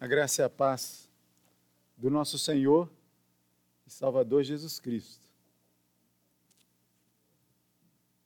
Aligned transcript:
A 0.00 0.06
graça 0.06 0.40
e 0.40 0.44
a 0.46 0.48
paz 0.48 1.10
do 1.94 2.08
nosso 2.08 2.38
Senhor 2.38 2.90
e 3.86 3.90
Salvador 3.90 4.42
Jesus 4.42 4.80
Cristo. 4.80 5.28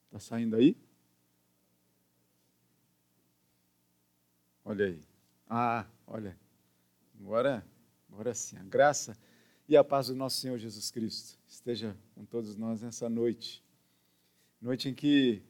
Está 0.07 0.21
saindo 0.21 0.55
aí? 0.55 0.77
Olha 4.65 4.87
aí. 4.87 5.03
Ah, 5.51 5.85
olha. 6.07 6.39
Agora, 7.19 7.67
agora 8.09 8.33
sim. 8.35 8.57
A 8.57 8.63
graça 8.63 9.19
e 9.69 9.77
a 9.77 9.83
paz 9.83 10.07
do 10.07 10.15
nosso 10.15 10.37
Senhor 10.37 10.57
Jesus 10.59 10.93
Cristo 10.93 11.37
esteja 11.49 11.97
com 12.15 12.25
todos 12.25 12.57
nós 12.57 12.83
nessa 12.83 13.09
noite. 13.09 13.65
Noite 14.61 14.89
em 14.89 14.95
que 14.95 15.43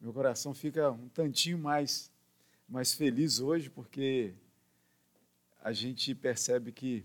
meu 0.00 0.14
coração 0.14 0.54
fica 0.54 0.90
um 0.90 1.10
tantinho 1.10 1.58
mais, 1.58 2.10
mais 2.66 2.94
feliz 2.94 3.38
hoje, 3.38 3.68
porque 3.68 4.34
a 5.60 5.72
gente 5.72 6.14
percebe 6.14 6.72
que, 6.72 7.04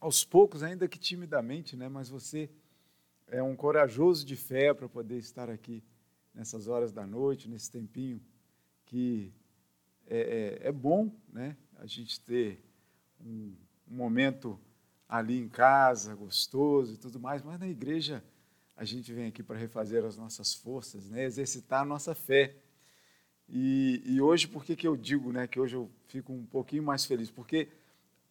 aos 0.00 0.24
poucos, 0.24 0.62
ainda 0.62 0.88
que 0.88 0.98
timidamente, 0.98 1.76
né, 1.76 1.88
mas 1.88 2.08
você 2.08 2.50
é 3.26 3.42
um 3.42 3.54
corajoso 3.54 4.24
de 4.24 4.36
fé 4.36 4.72
para 4.72 4.88
poder 4.88 5.18
estar 5.18 5.50
aqui 5.50 5.82
nessas 6.34 6.68
horas 6.68 6.92
da 6.92 7.06
noite, 7.06 7.48
nesse 7.48 7.70
tempinho 7.70 8.20
que 8.86 9.32
é, 10.06 10.58
é, 10.62 10.68
é 10.68 10.72
bom 10.72 11.12
né, 11.30 11.56
a 11.76 11.86
gente 11.86 12.20
ter 12.20 12.64
um, 13.20 13.54
um 13.86 13.94
momento 13.94 14.58
ali 15.08 15.38
em 15.38 15.48
casa, 15.48 16.14
gostoso 16.14 16.94
e 16.94 16.96
tudo 16.96 17.20
mais, 17.20 17.42
mas 17.42 17.58
na 17.58 17.68
igreja 17.68 18.22
a 18.76 18.84
gente 18.84 19.12
vem 19.12 19.26
aqui 19.26 19.42
para 19.42 19.58
refazer 19.58 20.04
as 20.04 20.16
nossas 20.16 20.54
forças, 20.54 21.08
né, 21.10 21.24
exercitar 21.24 21.82
a 21.82 21.84
nossa 21.84 22.14
fé. 22.14 22.56
E, 23.48 24.02
e, 24.04 24.20
hoje, 24.20 24.46
por 24.46 24.64
que, 24.64 24.76
que 24.76 24.86
eu 24.86 24.96
digo 24.96 25.32
né, 25.32 25.46
que 25.46 25.58
hoje 25.58 25.74
eu 25.74 25.90
fico 26.06 26.32
um 26.32 26.44
pouquinho 26.44 26.82
mais 26.82 27.04
feliz? 27.04 27.30
Porque 27.30 27.68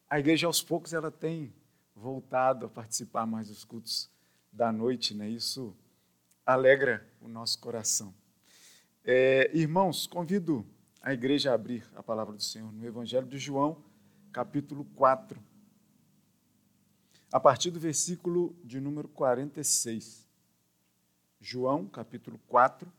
a 0.08 0.18
igreja, 0.18 0.46
aos 0.46 0.62
poucos, 0.62 0.92
ela 0.92 1.10
tem 1.10 1.52
voltado 1.94 2.66
a 2.66 2.68
participar 2.68 3.26
mais 3.26 3.48
dos 3.48 3.64
cultos 3.64 4.08
da 4.52 4.72
noite, 4.72 5.14
né? 5.14 5.28
isso 5.28 5.76
alegra 6.46 7.06
o 7.20 7.28
nosso 7.28 7.58
coração. 7.58 8.14
É, 9.04 9.50
irmãos, 9.52 10.06
convido 10.06 10.64
a 11.02 11.12
igreja 11.12 11.50
a 11.50 11.54
abrir 11.54 11.84
a 11.94 12.02
palavra 12.02 12.34
do 12.34 12.42
Senhor 12.42 12.72
no 12.72 12.86
Evangelho 12.86 13.26
de 13.26 13.38
João, 13.38 13.82
capítulo 14.32 14.84
4, 14.96 15.40
a 17.32 17.40
partir 17.40 17.70
do 17.70 17.78
versículo 17.78 18.56
de 18.64 18.80
número 18.80 19.08
46. 19.08 20.26
João, 21.40 21.86
capítulo 21.86 22.40
4, 22.48 22.90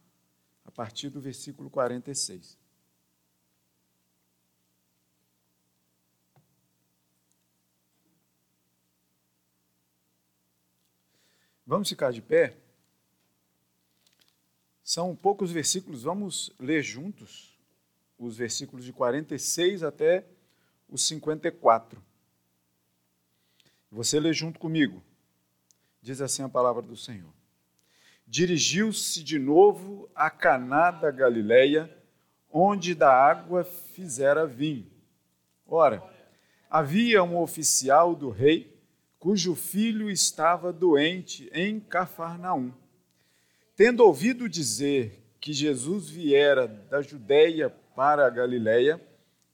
a 0.69 0.71
partir 0.71 1.09
do 1.09 1.19
versículo 1.19 1.67
46. 1.67 2.55
Vamos 11.65 11.89
ficar 11.89 12.11
de 12.13 12.21
pé? 12.21 12.55
São 14.83 15.15
poucos 15.15 15.51
versículos, 15.51 16.03
vamos 16.03 16.51
ler 16.59 16.83
juntos 16.83 17.59
os 18.17 18.37
versículos 18.37 18.85
de 18.85 18.93
46 18.93 19.81
até 19.81 20.23
os 20.87 21.01
54. 21.07 21.99
Você 23.91 24.19
lê 24.19 24.33
junto 24.33 24.59
comigo. 24.59 25.03
Diz 25.99 26.21
assim 26.21 26.43
a 26.43 26.49
palavra 26.49 26.83
do 26.83 26.95
Senhor 26.95 27.38
dirigiu-se 28.29 29.23
de 29.23 29.39
novo 29.39 30.07
a 30.13 30.29
Caná 30.29 30.91
da 30.91 31.09
Galileia, 31.09 31.89
onde 32.51 32.93
da 32.93 33.11
água 33.11 33.63
fizera 33.63 34.45
vinho. 34.45 34.85
Ora, 35.65 36.03
havia 36.69 37.23
um 37.23 37.37
oficial 37.37 38.15
do 38.15 38.29
rei 38.29 38.77
cujo 39.17 39.55
filho 39.55 40.11
estava 40.11 40.71
doente 40.71 41.49
em 41.51 41.79
Cafarnaum. 41.79 42.71
Tendo 43.75 44.05
ouvido 44.05 44.47
dizer 44.47 45.25
que 45.41 45.51
Jesus 45.51 46.07
viera 46.09 46.67
da 46.67 47.01
Judéia 47.01 47.69
para 47.95 48.27
a 48.27 48.29
Galileia, 48.29 49.01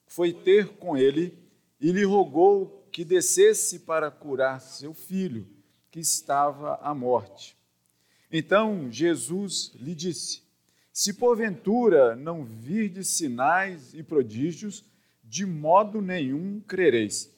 foi 0.06 0.32
ter 0.32 0.76
com 0.76 0.96
ele 0.96 1.36
e 1.80 1.90
lhe 1.90 2.04
rogou 2.04 2.86
que 2.92 3.04
descesse 3.04 3.80
para 3.80 4.10
curar 4.10 4.60
seu 4.60 4.92
filho, 4.92 5.48
que 5.90 5.98
estava 5.98 6.76
à 6.82 6.94
morte. 6.94 7.55
Então 8.30 8.90
Jesus 8.90 9.72
lhe 9.76 9.94
disse: 9.94 10.42
Se 10.92 11.14
porventura 11.14 12.16
não 12.16 12.44
virdes 12.44 13.08
sinais 13.08 13.94
e 13.94 14.02
prodígios, 14.02 14.84
de 15.22 15.44
modo 15.44 16.00
nenhum 16.00 16.60
crereis. 16.60 17.30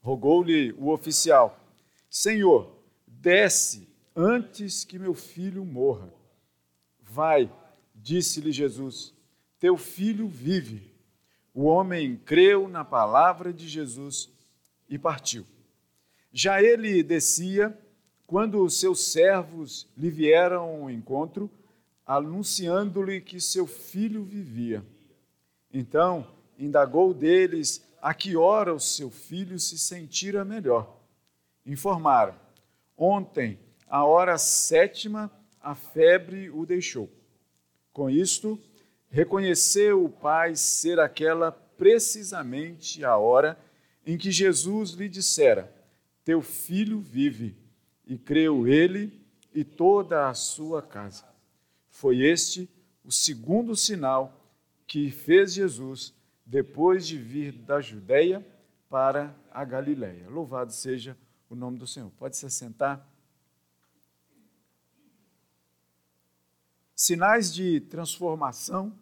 Rogou-lhe 0.00 0.72
o 0.72 0.90
oficial: 0.90 1.58
Senhor, 2.10 2.72
desce 3.06 3.88
antes 4.14 4.84
que 4.84 4.98
meu 4.98 5.14
filho 5.14 5.64
morra. 5.64 6.12
Vai, 7.00 7.50
disse-lhe 7.94 8.52
Jesus, 8.52 9.14
teu 9.58 9.76
filho 9.76 10.28
vive. 10.28 10.92
O 11.54 11.64
homem 11.64 12.16
creu 12.16 12.68
na 12.68 12.84
palavra 12.84 13.52
de 13.52 13.66
Jesus 13.68 14.28
e 14.88 14.98
partiu. 14.98 15.44
Já 16.32 16.62
ele 16.62 17.02
descia, 17.02 17.76
quando 18.28 18.62
os 18.62 18.78
seus 18.78 19.10
servos 19.10 19.88
lhe 19.96 20.10
vieram 20.10 20.82
ao 20.82 20.90
encontro, 20.90 21.50
anunciando-lhe 22.04 23.22
que 23.22 23.40
seu 23.40 23.66
filho 23.66 24.22
vivia. 24.22 24.84
Então, 25.72 26.26
indagou 26.58 27.14
deles 27.14 27.82
a 28.02 28.12
que 28.12 28.36
hora 28.36 28.74
o 28.74 28.78
seu 28.78 29.10
filho 29.10 29.58
se 29.58 29.78
sentira 29.78 30.44
melhor. 30.44 31.00
Informaram: 31.64 32.34
Ontem, 32.94 33.58
a 33.88 34.04
hora 34.04 34.36
sétima, 34.36 35.32
a 35.58 35.74
febre 35.74 36.50
o 36.50 36.66
deixou. 36.66 37.08
Com 37.94 38.10
isto, 38.10 38.60
reconheceu 39.08 40.04
o 40.04 40.10
pai 40.10 40.54
ser 40.54 41.00
aquela 41.00 41.50
precisamente 41.50 43.02
a 43.06 43.16
hora 43.16 43.58
em 44.06 44.18
que 44.18 44.30
Jesus 44.30 44.90
lhe 44.90 45.08
dissera: 45.08 45.74
Teu 46.26 46.42
filho 46.42 47.00
vive 47.00 47.56
e 48.08 48.16
creu 48.16 48.66
ele 48.66 49.22
e 49.54 49.62
toda 49.62 50.28
a 50.28 50.34
sua 50.34 50.82
casa. 50.82 51.28
Foi 51.90 52.22
este 52.22 52.68
o 53.04 53.12
segundo 53.12 53.76
sinal 53.76 54.34
que 54.86 55.10
fez 55.10 55.52
Jesus 55.52 56.14
depois 56.44 57.06
de 57.06 57.18
vir 57.18 57.52
da 57.52 57.80
Judéia 57.80 58.44
para 58.88 59.36
a 59.50 59.62
Galiléia. 59.62 60.28
Louvado 60.30 60.72
seja 60.72 61.16
o 61.50 61.54
nome 61.54 61.78
do 61.78 61.86
Senhor. 61.86 62.10
Pode 62.12 62.38
se 62.38 62.46
assentar. 62.46 63.06
Sinais 66.94 67.52
de 67.52 67.80
transformação 67.80 68.98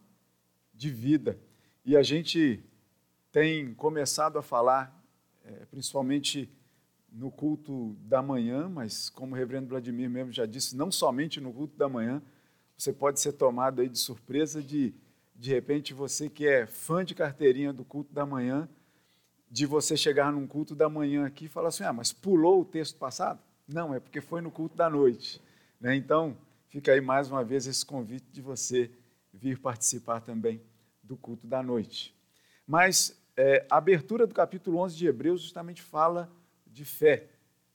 de 0.75 0.91
vida. 0.91 1.38
E 1.84 1.97
a 1.97 2.03
gente 2.03 2.62
tem 3.31 3.73
começado 3.75 4.38
a 4.38 4.43
falar, 4.43 4.93
é, 5.44 5.65
principalmente 5.67 6.50
no 7.16 7.31
culto 7.31 7.97
da 8.00 8.21
manhã, 8.21 8.69
mas 8.69 9.09
como 9.09 9.34
o 9.34 9.38
reverendo 9.38 9.69
Vladimir 9.69 10.09
mesmo 10.10 10.31
já 10.31 10.44
disse, 10.44 10.77
não 10.77 10.93
somente 10.93 11.41
no 11.41 11.50
culto 11.50 11.75
da 11.75 11.88
manhã, 11.88 12.22
você 12.77 12.93
pode 12.93 13.21
ser 13.21 13.32
tomado 13.32 13.81
aí 13.81 13.88
de 13.88 13.99
surpresa 13.99 14.62
de, 14.62 14.94
de 15.34 15.50
repente, 15.50 15.94
você 15.94 16.28
que 16.28 16.47
é 16.47 16.66
fã 16.66 17.03
de 17.03 17.15
carteirinha 17.15 17.72
do 17.72 17.87
culto 17.87 18.12
da 18.12 18.26
manhã, 18.26 18.69
de 19.50 19.65
você 19.65 19.97
chegar 19.97 20.31
num 20.31 20.47
culto 20.47 20.75
da 20.75 20.91
manhã 20.91 21.25
aqui 21.25 21.47
e 21.47 21.49
falar 21.49 21.69
assim, 21.69 21.84
ah, 21.84 21.93
mas 21.93 22.12
pulou 22.12 22.60
o 22.60 22.65
texto 22.66 22.99
passado? 22.99 23.41
Não, 23.66 23.94
é 23.94 23.99
porque 23.99 24.21
foi 24.21 24.43
no 24.43 24.50
culto 24.50 24.76
da 24.76 24.91
noite. 24.91 25.41
Né? 25.81 25.97
Então, 25.97 26.37
fica 26.69 26.93
aí 26.93 27.00
mais 27.00 27.31
uma 27.31 27.43
vez 27.43 27.66
esse 27.66 27.84
convite 27.87 28.26
de 28.31 28.43
você 28.43 28.91
vir 29.32 29.59
participar 29.59 30.21
também 30.21 30.60
do 31.03 31.16
culto 31.16 31.47
da 31.47 31.62
noite. 31.62 32.15
Mas 32.66 33.19
é, 33.34 33.65
a 33.71 33.78
abertura 33.78 34.26
do 34.26 34.35
capítulo 34.35 34.79
11 34.81 34.96
de 34.96 35.06
Hebreus 35.06 35.41
justamente 35.41 35.81
fala 35.81 36.31
de 36.76 36.84
fé, 36.84 37.26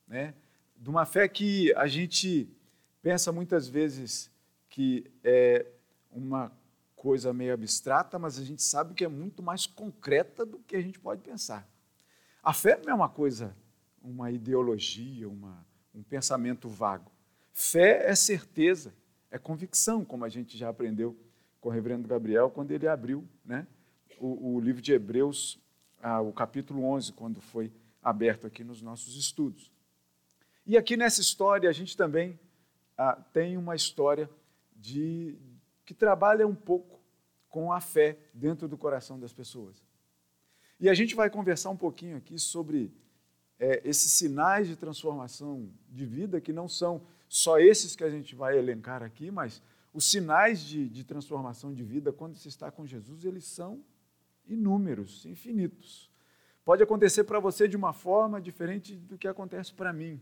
né? 0.07 0.35
de 0.77 0.87
uma 0.87 1.07
fé 1.07 1.27
que 1.27 1.73
a 1.73 1.87
gente 1.87 2.47
pensa 3.01 3.31
muitas 3.31 3.67
vezes 3.67 4.29
que 4.69 5.11
é 5.23 5.65
uma 6.11 6.51
coisa 6.95 7.33
meio 7.33 7.51
abstrata, 7.51 8.19
mas 8.19 8.37
a 8.37 8.43
gente 8.43 8.61
sabe 8.61 8.93
que 8.93 9.03
é 9.03 9.07
muito 9.07 9.41
mais 9.41 9.65
concreta 9.65 10.45
do 10.45 10.59
que 10.59 10.75
a 10.75 10.81
gente 10.81 10.99
pode 10.99 11.23
pensar. 11.23 11.67
A 12.43 12.53
fé 12.53 12.79
não 12.83 12.91
é 12.91 12.93
uma 12.93 13.09
coisa, 13.09 13.57
uma 14.03 14.29
ideologia, 14.29 15.27
uma, 15.27 15.65
um 15.95 16.03
pensamento 16.03 16.69
vago. 16.69 17.11
Fé 17.53 18.07
é 18.07 18.13
certeza, 18.13 18.93
é 19.31 19.39
convicção, 19.39 20.05
como 20.05 20.25
a 20.25 20.29
gente 20.29 20.55
já 20.55 20.69
aprendeu 20.69 21.17
com 21.59 21.69
o 21.69 21.71
reverendo 21.71 22.07
Gabriel 22.07 22.51
quando 22.51 22.69
ele 22.69 22.87
abriu 22.87 23.27
né, 23.43 23.65
o, 24.19 24.57
o 24.57 24.59
livro 24.59 24.79
de 24.81 24.93
Hebreus, 24.93 25.59
ah, 25.99 26.21
o 26.21 26.31
capítulo 26.31 26.83
11, 26.83 27.13
quando 27.13 27.41
foi 27.41 27.71
aberto 28.01 28.47
aqui 28.47 28.63
nos 28.63 28.81
nossos 28.81 29.15
estudos. 29.15 29.71
E 30.65 30.77
aqui 30.77 30.95
nessa 30.95 31.21
história 31.21 31.69
a 31.69 31.73
gente 31.73 31.95
também 31.97 32.39
ah, 32.97 33.15
tem 33.33 33.57
uma 33.57 33.75
história 33.75 34.29
de 34.75 35.37
que 35.85 35.93
trabalha 35.93 36.47
um 36.47 36.55
pouco 36.55 36.99
com 37.49 37.71
a 37.71 37.81
fé 37.81 38.17
dentro 38.33 38.67
do 38.67 38.77
coração 38.77 39.19
das 39.19 39.33
pessoas. 39.33 39.83
E 40.79 40.89
a 40.89 40.93
gente 40.93 41.15
vai 41.15 41.29
conversar 41.29 41.69
um 41.69 41.77
pouquinho 41.77 42.17
aqui 42.17 42.39
sobre 42.39 42.93
é, 43.59 43.81
esses 43.87 44.11
sinais 44.13 44.67
de 44.67 44.75
transformação 44.75 45.69
de 45.89 46.05
vida, 46.05 46.41
que 46.41 46.51
não 46.51 46.67
são 46.67 47.05
só 47.29 47.59
esses 47.59 47.95
que 47.95 48.03
a 48.03 48.09
gente 48.09 48.35
vai 48.35 48.57
elencar 48.57 49.03
aqui, 49.03 49.29
mas 49.31 49.61
os 49.93 50.05
sinais 50.05 50.61
de, 50.61 50.89
de 50.89 51.03
transformação 51.03 51.73
de 51.73 51.83
vida, 51.83 52.11
quando 52.11 52.35
se 52.35 52.47
está 52.47 52.71
com 52.71 52.85
Jesus, 52.85 53.25
eles 53.25 53.45
são 53.45 53.83
inúmeros, 54.47 55.25
infinitos. 55.25 56.10
Pode 56.71 56.83
acontecer 56.83 57.25
para 57.25 57.37
você 57.37 57.67
de 57.67 57.75
uma 57.75 57.91
forma 57.91 58.39
diferente 58.39 58.95
do 58.95 59.17
que 59.17 59.27
acontece 59.27 59.73
para 59.73 59.91
mim. 59.91 60.21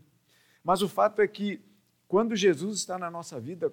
Mas 0.64 0.82
o 0.82 0.88
fato 0.88 1.22
é 1.22 1.28
que, 1.28 1.64
quando 2.08 2.34
Jesus 2.34 2.78
está 2.78 2.98
na 2.98 3.08
nossa 3.08 3.38
vida, 3.38 3.72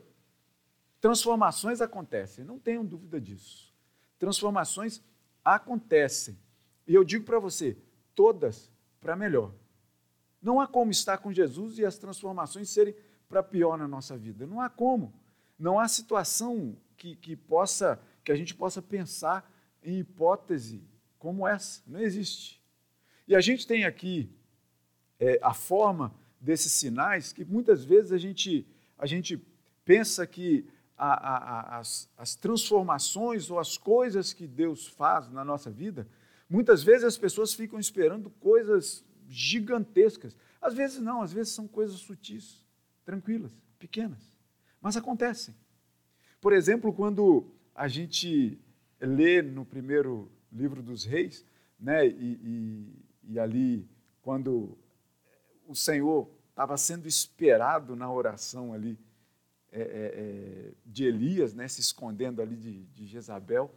transformações 1.02 1.82
acontecem, 1.82 2.46
não 2.46 2.60
tenham 2.60 2.86
dúvida 2.86 3.20
disso. 3.20 3.74
Transformações 4.20 5.02
acontecem. 5.44 6.38
E 6.86 6.94
eu 6.94 7.04
digo 7.04 7.26
para 7.26 7.40
você, 7.40 7.76
todas 8.14 8.72
para 9.02 9.16
melhor. 9.16 9.56
Não 10.40 10.62
há 10.62 10.68
como 10.68 10.92
estar 10.92 11.18
com 11.18 11.34
Jesus 11.34 11.80
e 11.80 11.84
as 11.84 11.98
transformações 11.98 12.70
serem 12.70 12.96
para 13.28 13.42
pior 13.42 13.76
na 13.76 13.88
nossa 13.88 14.16
vida. 14.16 14.46
Não 14.46 14.62
há 14.62 14.70
como. 14.70 15.12
Não 15.58 15.80
há 15.80 15.88
situação 15.88 16.78
que, 16.96 17.16
que 17.16 17.36
possa 17.36 18.00
que 18.24 18.32
a 18.32 18.36
gente 18.36 18.54
possa 18.54 18.84
pensar 18.84 19.52
em 19.82 19.98
hipótese 19.98 20.84
como 21.18 21.48
essa. 21.48 21.82
Não 21.88 22.00
existe. 22.00 22.57
E 23.28 23.36
a 23.36 23.42
gente 23.42 23.68
tem 23.68 23.84
aqui 23.84 24.30
é, 25.20 25.40
a 25.42 25.54
forma 25.54 26.14
desses 26.40 26.72
sinais 26.72 27.34
que 27.34 27.44
muitas 27.44 27.84
vezes 27.84 28.12
a 28.12 28.18
gente, 28.18 28.66
a 28.98 29.06
gente 29.06 29.42
pensa 29.84 30.26
que 30.26 30.66
a, 30.98 31.14
a, 31.14 31.80
as, 31.80 32.10
as 32.18 32.36
transformações 32.36 33.50
ou 33.52 33.60
as 33.60 33.78
coisas 33.78 34.34
que 34.34 34.48
Deus 34.48 34.88
faz 34.88 35.30
na 35.30 35.44
nossa 35.44 35.70
vida, 35.70 36.08
muitas 36.50 36.84
vezes 36.84 37.04
as 37.04 37.18
pessoas 37.18 37.54
ficam 37.54 37.80
esperando 37.80 38.30
coisas 38.30 39.06
gigantescas. 39.28 40.36
Às 40.62 40.74
vezes 40.74 41.00
não, 41.00 41.22
às 41.22 41.34
vezes 41.34 41.54
são 41.54 41.68
coisas 41.68 41.98
sutis, 42.00 42.66
tranquilas, 43.06 43.52
pequenas, 43.78 44.32
mas 44.82 44.98
acontecem. 44.98 45.56
Por 46.42 46.54
exemplo, 46.54 46.94
quando 46.94 47.52
a 47.76 47.88
gente 47.88 48.60
lê 49.00 49.42
no 49.42 49.66
primeiro 49.66 50.32
livro 50.52 50.82
dos 50.82 51.04
reis, 51.04 51.46
né, 51.80 52.08
e, 52.08 52.40
e, 52.44 53.07
e 53.28 53.40
ali, 53.40 53.88
quando 54.22 54.78
o 55.68 55.76
Senhor 55.76 56.30
estava 56.50 56.78
sendo 56.78 57.08
esperado 57.08 57.96
na 57.96 58.12
oração 58.12 58.74
ali 58.74 58.98
é, 59.72 59.82
é, 59.82 60.72
de 60.86 61.04
Elias, 61.04 61.54
né, 61.54 61.68
se 61.68 61.82
escondendo 61.82 62.42
ali 62.42 62.56
de, 62.56 62.84
de 62.86 63.06
Jezabel, 63.06 63.74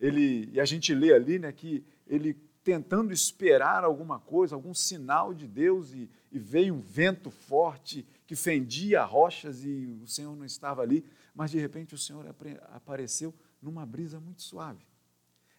ele, 0.00 0.50
e 0.52 0.60
a 0.60 0.64
gente 0.64 0.94
lê 0.94 1.12
ali 1.12 1.38
né, 1.38 1.52
que 1.52 1.84
ele 2.06 2.34
tentando 2.64 3.12
esperar 3.12 3.84
alguma 3.84 4.18
coisa, 4.18 4.56
algum 4.56 4.74
sinal 4.74 5.32
de 5.32 5.46
Deus, 5.46 5.92
e, 5.92 6.10
e 6.32 6.38
veio 6.38 6.74
um 6.74 6.80
vento 6.80 7.30
forte 7.30 8.04
que 8.26 8.34
fendia 8.34 9.04
rochas 9.04 9.64
e 9.64 10.00
o 10.02 10.06
Senhor 10.08 10.34
não 10.34 10.44
estava 10.44 10.82
ali, 10.82 11.04
mas 11.32 11.52
de 11.52 11.60
repente 11.60 11.94
o 11.94 11.98
Senhor 11.98 12.26
apareceu 12.72 13.32
numa 13.62 13.86
brisa 13.86 14.18
muito 14.18 14.42
suave. 14.42 14.84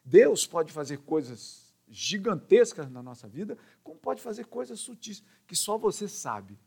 Deus 0.03 0.45
pode 0.45 0.73
fazer 0.73 0.97
coisas 0.97 1.66
gigantescas 1.89 2.89
na 2.89 3.01
nossa 3.01 3.27
vida, 3.27 3.57
como 3.83 3.97
pode 3.97 4.21
fazer 4.21 4.45
coisas 4.45 4.79
sutis 4.79 5.23
que 5.45 5.55
só 5.55 5.77
você 5.77 6.07
sabe. 6.07 6.57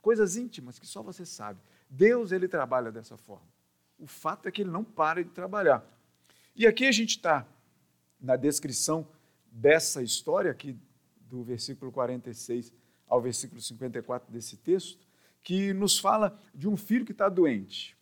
Coisas 0.00 0.36
íntimas 0.36 0.78
que 0.78 0.86
só 0.86 1.02
você 1.02 1.24
sabe. 1.24 1.60
Deus 1.88 2.32
ele 2.32 2.48
trabalha 2.48 2.90
dessa 2.90 3.16
forma. 3.16 3.48
O 3.98 4.06
fato 4.06 4.48
é 4.48 4.52
que 4.52 4.62
ele 4.62 4.70
não 4.70 4.84
para 4.84 5.22
de 5.22 5.30
trabalhar. 5.30 5.84
E 6.54 6.66
aqui 6.66 6.86
a 6.86 6.92
gente 6.92 7.16
está 7.16 7.46
na 8.20 8.36
descrição 8.36 9.06
dessa 9.50 10.02
história 10.02 10.50
aqui 10.50 10.76
do 11.28 11.42
versículo 11.42 11.92
46 11.92 12.72
ao 13.06 13.20
versículo 13.20 13.60
54 13.60 14.32
desse 14.32 14.56
texto, 14.56 15.06
que 15.42 15.72
nos 15.72 15.98
fala 15.98 16.38
de 16.54 16.68
um 16.68 16.76
filho 16.76 17.04
que 17.04 17.12
está 17.12 17.28
doente. 17.28 17.96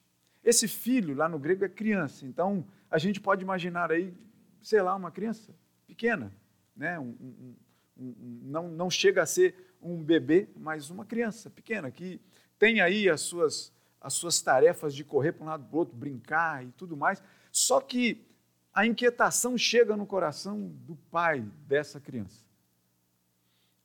Esse 0.45 0.67
filho, 0.67 1.15
lá 1.15 1.29
no 1.29 1.39
grego, 1.39 1.65
é 1.65 1.69
criança. 1.69 2.25
Então, 2.25 2.67
a 2.91 2.99
gente 2.99 3.21
pode 3.21 3.43
imaginar 3.43 3.91
aí, 3.91 4.15
sei 4.63 4.81
lá, 4.81 4.95
uma 4.95 5.11
criança 5.11 5.55
pequena, 5.87 6.33
né? 6.77 6.99
Um, 6.99 7.15
um, 7.21 7.57
um, 7.99 8.41
não, 8.43 8.69
não 8.69 8.91
chega 8.91 9.23
a 9.23 9.27
ser 9.27 9.55
um 9.81 10.03
bebê, 10.03 10.49
mas 10.57 10.91
uma 10.91 11.05
criança 11.05 11.51
pequena, 11.51 11.91
que 11.91 12.21
tem 12.59 12.81
aí 12.81 13.09
as 13.09 13.21
suas, 13.21 13.73
as 14.01 14.15
suas 14.15 14.41
tarefas 14.41 14.95
de 14.95 15.05
correr 15.05 15.33
para 15.33 15.45
um 15.45 15.49
lado 15.49 15.65
para 15.65 15.77
o 15.77 15.79
outro, 15.79 15.97
brincar 15.97 16.65
e 16.65 16.71
tudo 16.73 16.97
mais. 16.97 17.23
Só 17.51 17.81
que 17.81 18.25
a 18.73 18.87
inquietação 18.87 19.59
chega 19.59 19.97
no 19.97 20.07
coração 20.07 20.69
do 20.87 20.97
pai 21.11 21.41
dessa 21.67 22.01
criança. 22.01 22.45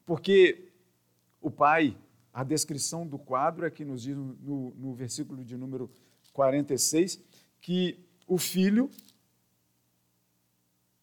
Porque 0.06 0.70
o 1.42 1.52
pai, 1.52 1.98
a 2.34 2.44
descrição 2.44 3.06
do 3.06 3.20
quadro 3.20 3.66
é 3.66 3.70
que 3.70 3.84
nos 3.84 4.04
diz 4.04 4.16
no, 4.16 4.74
no 4.76 4.94
versículo 4.94 5.44
de 5.44 5.58
número 5.58 5.92
46, 6.32 7.22
que 7.60 8.00
o 8.28 8.38
filho 8.38 8.90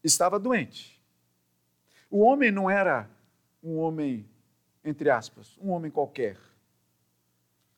estava 0.02 0.38
doente. 0.38 0.93
O 2.14 2.20
homem 2.20 2.52
não 2.52 2.70
era 2.70 3.10
um 3.60 3.76
homem, 3.78 4.24
entre 4.84 5.10
aspas, 5.10 5.58
um 5.60 5.70
homem 5.70 5.90
qualquer. 5.90 6.38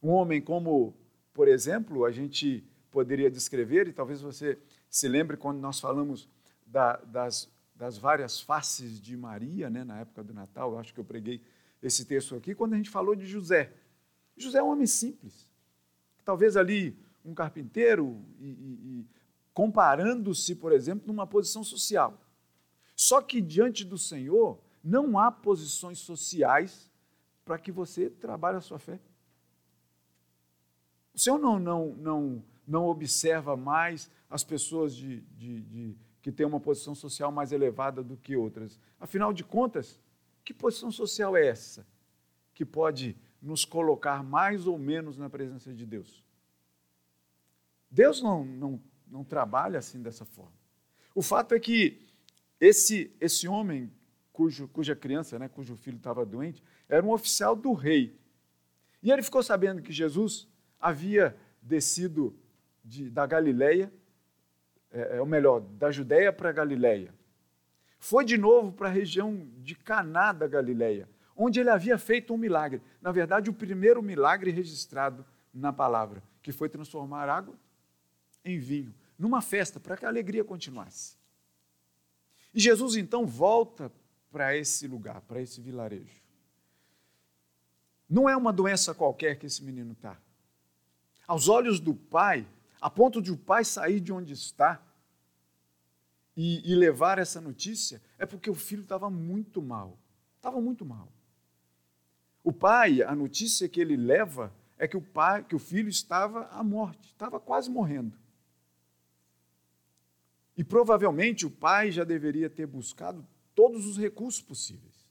Um 0.03 0.11
homem 0.11 0.43
como, 0.43 0.93
por 1.33 1.49
exemplo, 1.49 2.05
a 2.05 2.13
gente 2.13 2.63
poderia 2.91 3.31
descrever, 3.31 3.89
e 3.89 3.95
talvez 3.95 4.21
você 4.21 4.59
se 4.91 5.09
lembre 5.09 5.39
quando 5.39 5.59
nós 5.59 5.81
falamos 5.81 6.29
da, 6.67 6.97
das, 6.97 7.51
das 7.75 7.97
várias 7.97 8.39
faces 8.39 9.01
de 9.01 9.17
Maria, 9.17 9.71
né, 9.71 9.85
na 9.85 10.01
época 10.01 10.23
do 10.23 10.35
Natal, 10.35 10.73
eu 10.73 10.79
acho 10.81 10.93
que 10.93 11.01
eu 11.01 11.05
preguei 11.05 11.41
esse 11.83 12.05
texto 12.05 12.37
aqui, 12.37 12.55
quando 12.55 12.75
a 12.75 12.77
gente 12.77 12.91
falou 12.91 13.17
de 13.17 13.25
José. 13.25 13.73
José 14.37 14.59
é 14.59 14.63
um 14.63 14.69
homem 14.69 14.87
simples. 14.87 15.51
Talvez 16.27 16.59
ali 16.59 16.95
um 17.25 17.33
carpinteiro 17.33 18.23
e, 18.39 18.49
e, 18.49 19.01
e 19.01 19.07
comparando-se, 19.55 20.55
por 20.57 20.73
exemplo, 20.73 21.07
numa 21.07 21.27
posição 21.27 21.65
social. 21.65 22.21
Só 22.97 23.21
que 23.21 23.43
diante 23.43 23.85
do 23.85 23.99
Senhor 23.99 24.59
não 24.83 25.19
há 25.19 25.31
posições 25.31 25.99
sociais 25.99 26.91
para 27.45 27.59
que 27.59 27.71
você 27.71 28.09
trabalhe 28.09 28.57
a 28.57 28.63
sua 28.63 28.79
fé. 28.79 28.99
O 31.15 31.19
Senhor 31.19 31.39
não, 31.39 31.59
não, 31.59 31.95
não, 31.95 32.45
não 32.67 32.87
observa 32.87 33.57
mais 33.57 34.11
as 34.31 34.43
pessoas 34.43 34.95
de, 34.95 35.21
de, 35.21 35.61
de, 35.63 35.97
que 36.23 36.33
têm 36.33 36.47
uma 36.47 36.59
posição 36.59 36.95
social 36.95 37.31
mais 37.31 37.53
elevada 37.53 38.03
do 38.03 38.17
que 38.17 38.37
outras. 38.37 38.81
Afinal 38.99 39.33
de 39.33 39.45
contas, 39.45 40.01
que 40.45 40.55
posição 40.55 40.91
social 40.91 41.37
é 41.37 41.47
essa 41.47 41.87
que 42.55 42.65
pode 42.65 43.17
nos 43.41 43.65
colocar 43.65 44.23
mais 44.23 44.67
ou 44.67 44.79
menos 44.79 45.19
na 45.19 45.29
presença 45.29 45.73
de 45.73 45.85
Deus? 45.85 46.25
Deus 47.91 48.23
não, 48.23 48.45
não, 48.45 48.81
não 49.07 49.25
trabalha 49.25 49.79
assim 49.79 50.03
dessa 50.03 50.25
forma. 50.25 50.57
O 51.15 51.23
fato 51.23 51.55
é 51.55 51.61
que 51.61 52.06
esse, 52.61 53.15
esse 53.21 53.47
homem 53.47 53.93
cujo, 54.33 54.69
cuja 54.69 54.95
criança, 54.95 55.39
né, 55.39 55.49
cujo 55.49 55.77
filho 55.77 55.97
estava 55.97 56.25
doente, 56.25 56.63
era 56.89 57.05
um 57.05 57.11
oficial 57.11 57.57
do 57.57 57.73
rei. 57.73 58.15
E 59.03 59.11
ele 59.11 59.23
ficou 59.23 59.43
sabendo 59.43 59.83
que 59.83 59.93
Jesus 59.93 60.49
havia 60.81 61.37
descido 61.63 62.37
de, 62.85 63.11
da 63.11 63.27
Galileia, 63.27 63.93
é, 64.91 65.17
é, 65.17 65.21
ou 65.21 65.27
melhor, 65.27 65.61
da 65.61 65.91
Judéia 65.91 66.33
para 66.33 66.51
a 66.51 66.53
Galileia. 66.53 67.15
Foi 67.99 68.25
de 68.25 68.37
novo 68.37 68.73
para 68.73 68.89
a 68.89 68.93
região 68.93 69.49
de 69.59 69.75
Caná 69.75 70.33
da 70.33 70.47
Galileia, 70.47 71.09
onde 71.35 71.61
ele 71.61 71.71
havia 71.71 71.99
feito 71.99 72.33
um 72.33 72.39
milagre. 72.39 72.81
Na 73.01 73.11
verdade, 73.11 73.51
o 73.51 73.55
primeiro 73.55 74.03
milagre 74.03 74.51
registrado 74.51 75.25
na 75.53 75.73
palavra, 75.73 76.23
que 76.43 76.53
foi 76.53 76.69
transformar 76.69 77.29
água 77.29 77.55
em 78.45 78.59
vinho, 78.59 78.95
numa 79.19 79.41
festa, 79.41 79.81
para 79.81 79.97
que 79.97 80.05
a 80.05 80.09
alegria 80.09 80.45
continuasse. 80.45 81.17
E 82.57 82.61
Jesus 82.61 82.97
então 82.97 83.27
volta 83.27 83.93
para 84.33 84.57
esse 84.57 84.89
lugar, 84.89 85.21
para 85.21 85.43
esse 85.43 85.61
vilarejo. 85.61 86.23
Não 88.09 88.27
é 88.31 88.35
uma 88.35 88.51
doença 88.51 88.95
qualquer 88.95 89.39
que 89.39 89.45
esse 89.45 89.63
menino 89.63 89.93
está. 89.93 90.19
Aos 91.27 91.49
olhos 91.51 91.79
do 91.79 91.95
pai, 91.95 92.49
a 92.81 92.89
ponto 92.89 93.21
de 93.21 93.31
o 93.31 93.37
pai 93.37 93.63
sair 93.63 94.01
de 94.01 94.11
onde 94.11 94.33
está 94.33 94.83
e, 96.35 96.73
e 96.73 96.75
levar 96.75 97.19
essa 97.19 97.43
notícia, 97.43 98.01
é 98.19 98.25
porque 98.25 98.49
o 98.49 98.55
filho 98.55 98.85
estava 98.85 99.11
muito 99.11 99.61
mal. 99.61 99.99
Estava 100.37 100.59
muito 100.59 100.83
mal. 100.83 101.13
O 102.43 102.53
pai, 102.53 103.03
a 103.03 103.15
notícia 103.15 103.69
que 103.69 103.83
ele 103.83 103.99
leva 103.99 104.51
é 104.79 104.89
que 104.89 104.97
o 104.97 105.03
pai, 105.03 105.45
que 105.45 105.55
o 105.55 105.59
filho 105.59 105.91
estava 105.91 106.47
à 106.47 106.65
morte, 106.65 107.09
estava 107.09 107.39
quase 107.39 107.69
morrendo. 107.69 108.17
E 110.57 110.65
provavelmente 110.65 111.45
o 111.45 111.51
pai 111.51 111.91
já 111.91 112.05
deveria 112.05 112.49
ter 112.49 112.67
buscado 112.67 113.27
todos 113.55 113.87
os 113.87 113.99
recursos 113.99 114.41
possíveis. 114.41 115.07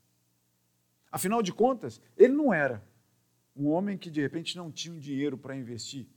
Afinal 1.12 1.42
de 1.42 1.54
contas, 1.54 2.02
ele 2.18 2.34
não 2.34 2.54
era 2.54 2.84
um 3.56 3.68
homem 3.68 3.98
que 3.98 4.10
de 4.10 4.22
repente 4.22 4.58
não 4.58 4.72
tinha 4.72 4.94
um 4.94 5.00
dinheiro 5.00 5.38
para 5.38 5.56
investir 5.56 6.08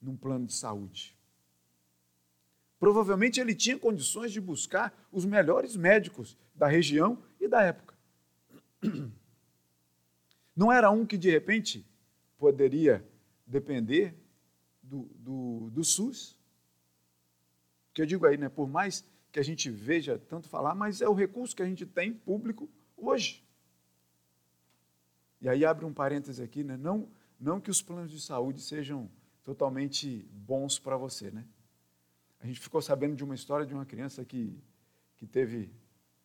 num 0.00 0.16
plano 0.16 0.46
de 0.46 0.54
saúde. 0.54 1.16
Provavelmente 2.78 3.40
ele 3.40 3.54
tinha 3.54 3.78
condições 3.78 4.32
de 4.32 4.40
buscar 4.40 5.06
os 5.10 5.24
melhores 5.24 5.76
médicos 5.76 6.36
da 6.54 6.66
região 6.66 7.22
e 7.40 7.48
da 7.48 7.62
época. 7.62 7.96
Não 10.54 10.72
era 10.72 10.90
um 10.90 11.04
que 11.04 11.18
de 11.18 11.30
repente 11.30 11.86
poderia 12.36 13.04
depender 13.46 14.14
do, 14.82 15.04
do, 15.16 15.70
do 15.70 15.84
SUS. 15.84 16.37
Que 17.98 18.02
eu 18.02 18.06
digo 18.06 18.24
aí, 18.26 18.36
né, 18.36 18.48
por 18.48 18.68
mais 18.68 19.04
que 19.32 19.40
a 19.40 19.42
gente 19.42 19.68
veja 19.68 20.16
tanto 20.16 20.48
falar, 20.48 20.72
mas 20.72 21.00
é 21.00 21.08
o 21.08 21.14
recurso 21.14 21.56
que 21.56 21.64
a 21.64 21.66
gente 21.66 21.84
tem 21.84 22.12
público 22.12 22.70
hoje. 22.96 23.44
E 25.40 25.48
aí 25.48 25.64
abre 25.64 25.84
um 25.84 25.92
parêntese 25.92 26.40
aqui, 26.40 26.62
né? 26.62 26.76
não, 26.76 27.08
não 27.40 27.60
que 27.60 27.72
os 27.72 27.82
planos 27.82 28.12
de 28.12 28.20
saúde 28.20 28.62
sejam 28.62 29.10
totalmente 29.42 30.28
bons 30.30 30.78
para 30.78 30.96
você. 30.96 31.32
Né? 31.32 31.44
A 32.38 32.46
gente 32.46 32.60
ficou 32.60 32.80
sabendo 32.80 33.16
de 33.16 33.24
uma 33.24 33.34
história 33.34 33.66
de 33.66 33.74
uma 33.74 33.84
criança 33.84 34.24
que, 34.24 34.56
que 35.16 35.26
teve 35.26 35.68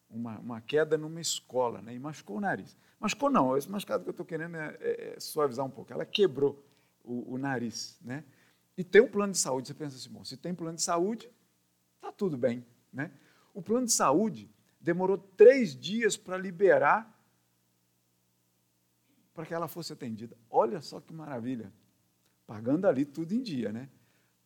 uma, 0.08 0.38
uma 0.38 0.62
queda 0.62 0.96
numa 0.96 1.22
escola 1.22 1.82
né? 1.82 1.96
e 1.96 1.98
machucou 1.98 2.38
o 2.38 2.40
nariz. 2.40 2.78
Machucou 3.00 3.32
não, 3.32 3.58
esse 3.58 3.68
machucado 3.68 4.04
que 4.04 4.10
eu 4.10 4.12
estou 4.12 4.28
querendo 4.28 4.58
é, 4.58 4.78
é, 4.80 5.14
é, 5.16 5.20
suavizar 5.20 5.66
um 5.66 5.72
pouco. 5.72 5.92
Ela 5.92 6.06
quebrou 6.06 6.64
o, 7.04 7.34
o 7.34 7.38
nariz. 7.40 7.98
Né? 8.00 8.24
E 8.78 8.84
tem 8.84 9.02
um 9.02 9.08
plano 9.08 9.34
de 9.34 9.40
saúde, 9.40 9.70
você 9.70 9.74
pensa 9.74 9.96
assim, 9.96 10.12
bom, 10.12 10.24
se 10.24 10.38
tem 10.38 10.54
plano 10.54 10.76
de 10.76 10.84
saúde, 10.84 11.33
tudo 12.16 12.38
bem. 12.38 12.66
Né? 12.92 13.12
O 13.54 13.62
plano 13.62 13.86
de 13.86 13.92
saúde 13.92 14.50
demorou 14.80 15.18
três 15.18 15.76
dias 15.76 16.18
para 16.18 16.38
liberar 16.38 17.10
para 19.34 19.46
que 19.46 19.54
ela 19.54 19.68
fosse 19.68 19.94
atendida. 19.94 20.38
Olha 20.50 20.82
só 20.82 21.00
que 21.00 21.14
maravilha. 21.14 21.74
Pagando 22.46 22.88
ali 22.88 23.06
tudo 23.06 23.34
em 23.34 23.42
dia, 23.42 23.72
né? 23.72 23.90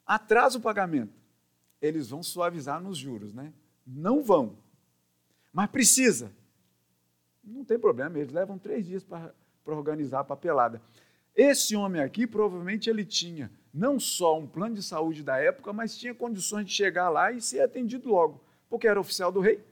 Atrasa 0.05 0.57
o 0.57 0.61
pagamento. 0.61 1.13
Eles 1.81 2.09
vão 2.09 2.23
suavizar 2.23 2.81
nos 2.81 2.97
juros, 2.97 3.33
né? 3.33 3.53
Não 3.85 4.23
vão. 4.23 4.57
Mas 5.51 5.69
precisa. 5.69 6.31
Não 7.43 7.65
tem 7.65 7.79
problema, 7.79 8.17
eles 8.17 8.31
levam 8.31 8.57
três 8.57 8.85
dias 8.85 9.03
para 9.03 9.33
organizar 9.65 10.19
a 10.19 10.23
papelada. 10.23 10.81
Esse 11.37 11.75
homem 11.75 12.01
aqui, 12.01 12.25
provavelmente, 12.25 12.89
ele 12.89 13.05
tinha 13.05 13.51
não 13.71 13.99
só 13.99 14.39
um 14.39 14.47
plano 14.47 14.73
de 14.73 14.81
saúde 14.81 15.21
da 15.21 15.37
época, 15.37 15.71
mas 15.71 15.95
tinha 15.95 16.15
condições 16.15 16.65
de 16.65 16.71
chegar 16.71 17.09
lá 17.09 17.31
e 17.31 17.39
ser 17.39 17.61
atendido 17.61 18.09
logo, 18.09 18.43
porque 18.67 18.87
era 18.87 18.99
oficial 18.99 19.31
do 19.31 19.39
rei. 19.39 19.63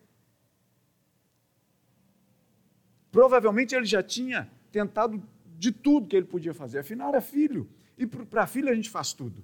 Provavelmente 3.12 3.74
ele 3.74 3.86
já 3.86 4.04
tinha 4.04 4.48
tentado 4.72 5.24
de 5.58 5.72
tudo 5.72 6.08
que 6.08 6.16
ele 6.16 6.28
podia 6.28 6.54
fazer. 6.54 6.80
Afinal, 6.80 7.10
era 7.10 7.22
filho. 7.22 7.68
E 7.98 8.06
para 8.06 8.46
filho 8.46 8.70
a 8.70 8.76
gente 8.76 8.90
faz 8.90 9.12
tudo. 9.12 9.44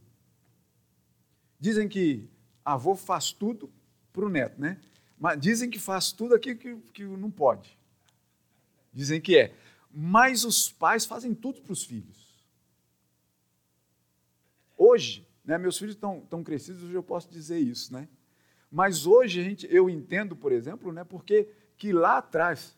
Dizem 1.59 1.87
que 1.87 2.29
avô 2.63 2.95
faz 2.95 3.31
tudo 3.31 3.71
para 4.13 4.25
o 4.25 4.29
neto, 4.29 4.61
né? 4.61 4.77
Mas 5.17 5.39
dizem 5.39 5.69
que 5.69 5.79
faz 5.79 6.11
tudo 6.11 6.35
aquilo 6.35 6.59
que, 6.59 6.75
que 6.93 7.03
não 7.03 7.31
pode. 7.31 7.75
Dizem 8.93 9.19
que 9.21 9.37
é. 9.37 9.55
Mas 9.93 10.43
os 10.43 10.71
pais 10.71 11.05
fazem 11.05 11.33
tudo 11.33 11.61
para 11.61 11.73
os 11.73 11.83
filhos. 11.83 12.31
Hoje, 14.77 15.27
né, 15.43 15.57
meus 15.57 15.77
filhos 15.77 15.95
estão 15.95 16.21
tão 16.21 16.43
crescidos, 16.43 16.83
hoje 16.83 16.93
eu 16.93 17.03
posso 17.03 17.29
dizer 17.29 17.59
isso, 17.59 17.93
né? 17.93 18.07
Mas 18.71 19.05
hoje 19.05 19.43
gente, 19.43 19.67
eu 19.69 19.89
entendo, 19.89 20.35
por 20.35 20.51
exemplo, 20.51 20.91
né, 20.91 21.03
porque 21.03 21.49
que 21.77 21.91
lá 21.91 22.17
atrás 22.17 22.77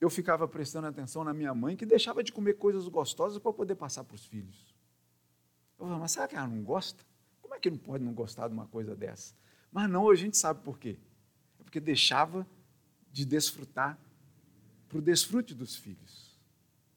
eu 0.00 0.08
ficava 0.08 0.48
prestando 0.48 0.86
atenção 0.86 1.22
na 1.22 1.34
minha 1.34 1.54
mãe, 1.54 1.76
que 1.76 1.84
deixava 1.84 2.24
de 2.24 2.32
comer 2.32 2.54
coisas 2.54 2.88
gostosas 2.88 3.38
para 3.38 3.52
poder 3.52 3.74
passar 3.74 4.02
para 4.02 4.14
os 4.14 4.24
filhos. 4.24 4.74
Eu 5.78 5.84
falava, 5.84 6.00
mas 6.00 6.12
será 6.12 6.26
que 6.26 6.36
ela 6.36 6.46
não 6.46 6.62
gosta? 6.62 7.04
Como 7.42 7.54
é 7.54 7.60
que 7.60 7.70
não 7.70 7.78
pode 7.78 8.02
não 8.02 8.14
gostar 8.14 8.48
de 8.48 8.54
uma 8.54 8.66
coisa 8.66 8.96
dessa? 8.96 9.34
Mas 9.70 9.90
não, 9.90 10.08
a 10.08 10.14
gente 10.14 10.36
sabe 10.36 10.62
por 10.62 10.78
quê. 10.78 10.98
É 11.58 11.62
porque 11.62 11.78
deixava 11.78 12.46
de 13.12 13.24
desfrutar 13.24 13.98
para 14.88 14.98
o 14.98 15.02
desfrute 15.02 15.54
dos 15.54 15.76
filhos. 15.76 16.29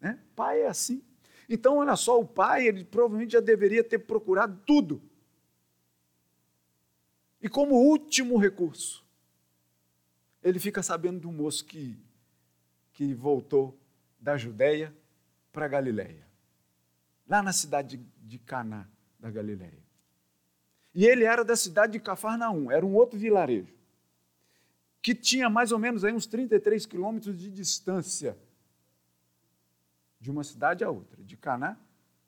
Né? 0.03 0.19
Pai 0.35 0.61
é 0.61 0.67
assim. 0.67 1.01
Então, 1.49 1.77
olha 1.77 1.95
só, 1.95 2.19
o 2.19 2.27
pai, 2.27 2.67
ele 2.67 2.83
provavelmente 2.83 3.31
já 3.31 3.39
deveria 3.39 3.83
ter 3.83 3.99
procurado 3.99 4.61
tudo. 4.65 5.01
E 7.41 7.47
como 7.47 7.75
último 7.75 8.37
recurso, 8.37 9.03
ele 10.43 10.59
fica 10.59 10.83
sabendo 10.83 11.21
do 11.21 11.31
moço 11.31 11.65
que 11.65 11.97
que 12.93 13.11
voltou 13.11 13.75
da 14.19 14.37
Judéia 14.37 14.95
para 15.51 15.67
Galiléia, 15.67 16.27
lá 17.27 17.41
na 17.41 17.51
cidade 17.51 17.99
de 18.21 18.37
Caná 18.37 18.87
da 19.19 19.31
Galiléia. 19.31 19.83
E 20.93 21.07
ele 21.07 21.23
era 21.23 21.43
da 21.43 21.55
cidade 21.55 21.93
de 21.93 21.99
Cafarnaum, 21.99 22.69
era 22.69 22.85
um 22.85 22.93
outro 22.93 23.17
vilarejo, 23.17 23.73
que 25.01 25.15
tinha 25.15 25.49
mais 25.49 25.71
ou 25.71 25.79
menos 25.79 26.05
aí 26.05 26.13
uns 26.13 26.27
33 26.27 26.85
quilômetros 26.85 27.35
de 27.35 27.49
distância 27.49 28.37
de 30.23 30.31
uma 30.31 30.41
cidade 30.41 30.85
a 30.85 30.89
outra, 30.89 31.21
de 31.21 31.35
Caná 31.35 31.77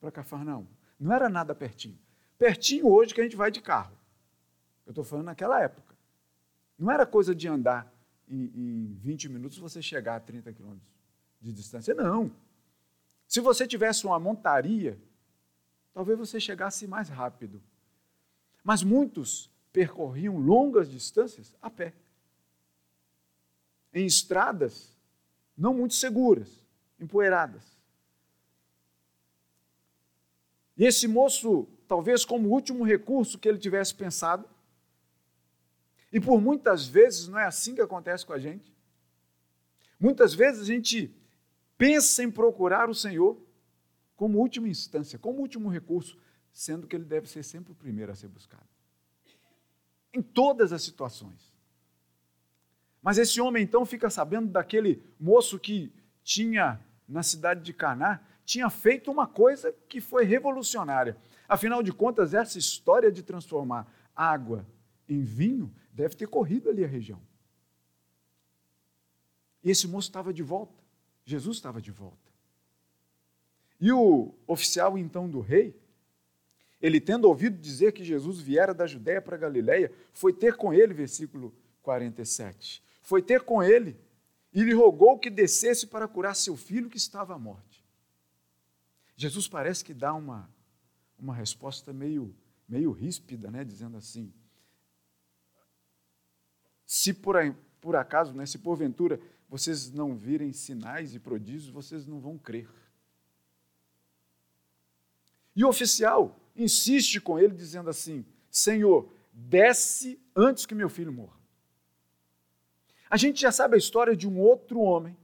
para 0.01 0.11
Cafarnaum. 0.11 0.67
Não 0.99 1.13
era 1.13 1.29
nada 1.29 1.55
pertinho. 1.55 1.97
Pertinho 2.37 2.89
hoje 2.89 3.13
que 3.13 3.21
a 3.21 3.23
gente 3.23 3.37
vai 3.37 3.49
de 3.49 3.61
carro. 3.61 3.97
Eu 4.85 4.89
estou 4.89 5.01
falando 5.05 5.27
naquela 5.27 5.61
época. 5.61 5.95
Não 6.77 6.91
era 6.91 7.05
coisa 7.05 7.33
de 7.33 7.47
andar 7.47 7.89
em, 8.27 8.51
em 8.53 8.93
20 8.95 9.29
minutos 9.29 9.57
você 9.57 9.81
chegar 9.81 10.17
a 10.17 10.19
30 10.19 10.51
quilômetros 10.51 10.91
de 11.39 11.53
distância. 11.53 11.93
Não. 11.93 12.29
Se 13.25 13.39
você 13.39 13.65
tivesse 13.65 14.05
uma 14.05 14.19
montaria, 14.19 14.99
talvez 15.93 16.19
você 16.19 16.37
chegasse 16.37 16.85
mais 16.85 17.07
rápido. 17.07 17.63
Mas 18.61 18.83
muitos 18.83 19.49
percorriam 19.71 20.37
longas 20.37 20.89
distâncias 20.89 21.55
a 21.61 21.69
pé. 21.69 21.93
Em 23.93 24.05
estradas 24.05 24.93
não 25.57 25.73
muito 25.73 25.93
seguras, 25.93 26.61
empoeiradas. 26.99 27.74
E 30.77 30.85
esse 30.85 31.07
moço, 31.07 31.67
talvez 31.87 32.25
como 32.25 32.49
último 32.49 32.83
recurso 32.83 33.39
que 33.39 33.47
ele 33.47 33.57
tivesse 33.57 33.93
pensado, 33.95 34.47
e 36.11 36.19
por 36.19 36.39
muitas 36.41 36.87
vezes 36.87 37.27
não 37.27 37.39
é 37.39 37.45
assim 37.45 37.75
que 37.75 37.81
acontece 37.81 38.25
com 38.25 38.33
a 38.33 38.39
gente. 38.39 38.73
Muitas 39.99 40.33
vezes 40.33 40.61
a 40.61 40.65
gente 40.65 41.13
pensa 41.77 42.23
em 42.23 42.31
procurar 42.31 42.89
o 42.89 42.95
Senhor 42.95 43.37
como 44.15 44.39
última 44.39 44.67
instância, 44.67 45.19
como 45.19 45.39
último 45.39 45.69
recurso, 45.69 46.17
sendo 46.51 46.87
que 46.87 46.95
ele 46.95 47.03
deve 47.03 47.27
ser 47.27 47.43
sempre 47.43 47.73
o 47.73 47.75
primeiro 47.75 48.11
a 48.11 48.15
ser 48.15 48.29
buscado. 48.29 48.67
Em 50.13 50.21
todas 50.21 50.71
as 50.71 50.83
situações. 50.83 51.53
Mas 53.01 53.17
esse 53.17 53.39
homem 53.41 53.63
então 53.63 53.85
fica 53.85 54.09
sabendo 54.09 54.47
daquele 54.47 55.03
moço 55.19 55.59
que 55.59 55.93
tinha 56.23 56.79
na 57.07 57.21
cidade 57.21 57.61
de 57.61 57.73
Caná, 57.73 58.21
tinha 58.45 58.69
feito 58.69 59.11
uma 59.11 59.27
coisa 59.27 59.73
que 59.89 59.99
foi 59.99 60.23
revolucionária. 60.23 61.17
Afinal 61.47 61.83
de 61.83 61.91
contas, 61.91 62.33
essa 62.33 62.57
história 62.57 63.11
de 63.11 63.23
transformar 63.23 63.91
água 64.15 64.65
em 65.09 65.21
vinho 65.21 65.73
Deve 65.95 66.13
ter 66.13 66.27
corrido 66.27 66.69
ali 66.69 66.83
a 66.83 66.87
região. 66.87 67.21
E 69.63 69.71
esse 69.71 69.87
moço 69.87 70.09
estava 70.09 70.33
de 70.33 70.43
volta. 70.43 70.83
Jesus 71.23 71.55
estava 71.55 71.81
de 71.81 71.89
volta. 71.89 72.17
E 73.79 73.91
o 73.93 74.33
oficial 74.45 74.97
então 74.97 75.29
do 75.29 75.39
rei, 75.39 75.73
ele 76.81 76.99
tendo 76.99 77.29
ouvido 77.29 77.57
dizer 77.57 77.93
que 77.93 78.03
Jesus 78.03 78.41
viera 78.41 78.73
da 78.73 78.85
Judéia 78.85 79.21
para 79.21 79.37
Galiléia, 79.37 79.89
foi 80.11 80.33
ter 80.33 80.57
com 80.57 80.73
ele, 80.73 80.93
versículo 80.93 81.55
47. 81.81 82.83
Foi 83.01 83.21
ter 83.21 83.41
com 83.41 83.63
ele 83.63 83.97
e 84.53 84.63
lhe 84.63 84.73
rogou 84.73 85.17
que 85.17 85.29
descesse 85.29 85.87
para 85.87 86.09
curar 86.09 86.35
seu 86.35 86.57
filho 86.57 86.89
que 86.89 86.97
estava 86.97 87.35
à 87.35 87.39
morte. 87.39 87.74
Jesus 89.15 89.47
parece 89.47 89.83
que 89.83 89.93
dá 89.93 90.13
uma, 90.13 90.49
uma 91.17 91.33
resposta 91.33 91.93
meio, 91.93 92.35
meio 92.67 92.91
ríspida, 92.91 93.49
né? 93.49 93.63
dizendo 93.63 93.97
assim: 93.97 94.33
se 96.85 97.13
por, 97.13 97.35
por 97.79 97.95
acaso, 97.95 98.33
né, 98.33 98.45
se 98.45 98.57
porventura 98.57 99.19
vocês 99.47 99.91
não 99.91 100.15
virem 100.15 100.51
sinais 100.51 101.13
e 101.15 101.19
prodígios, 101.19 101.69
vocês 101.69 102.05
não 102.05 102.19
vão 102.19 102.37
crer. 102.37 102.69
E 105.55 105.63
o 105.63 105.69
oficial 105.69 106.37
insiste 106.55 107.21
com 107.21 107.39
ele, 107.39 107.53
dizendo 107.55 107.89
assim: 107.89 108.25
Senhor, 108.49 109.09
desce 109.31 110.19
antes 110.35 110.65
que 110.65 110.75
meu 110.75 110.89
filho 110.89 111.13
morra. 111.13 111.37
A 113.09 113.17
gente 113.17 113.39
já 113.39 113.51
sabe 113.51 113.75
a 113.75 113.77
história 113.77 114.15
de 114.15 114.27
um 114.27 114.39
outro 114.39 114.79
homem 114.79 115.15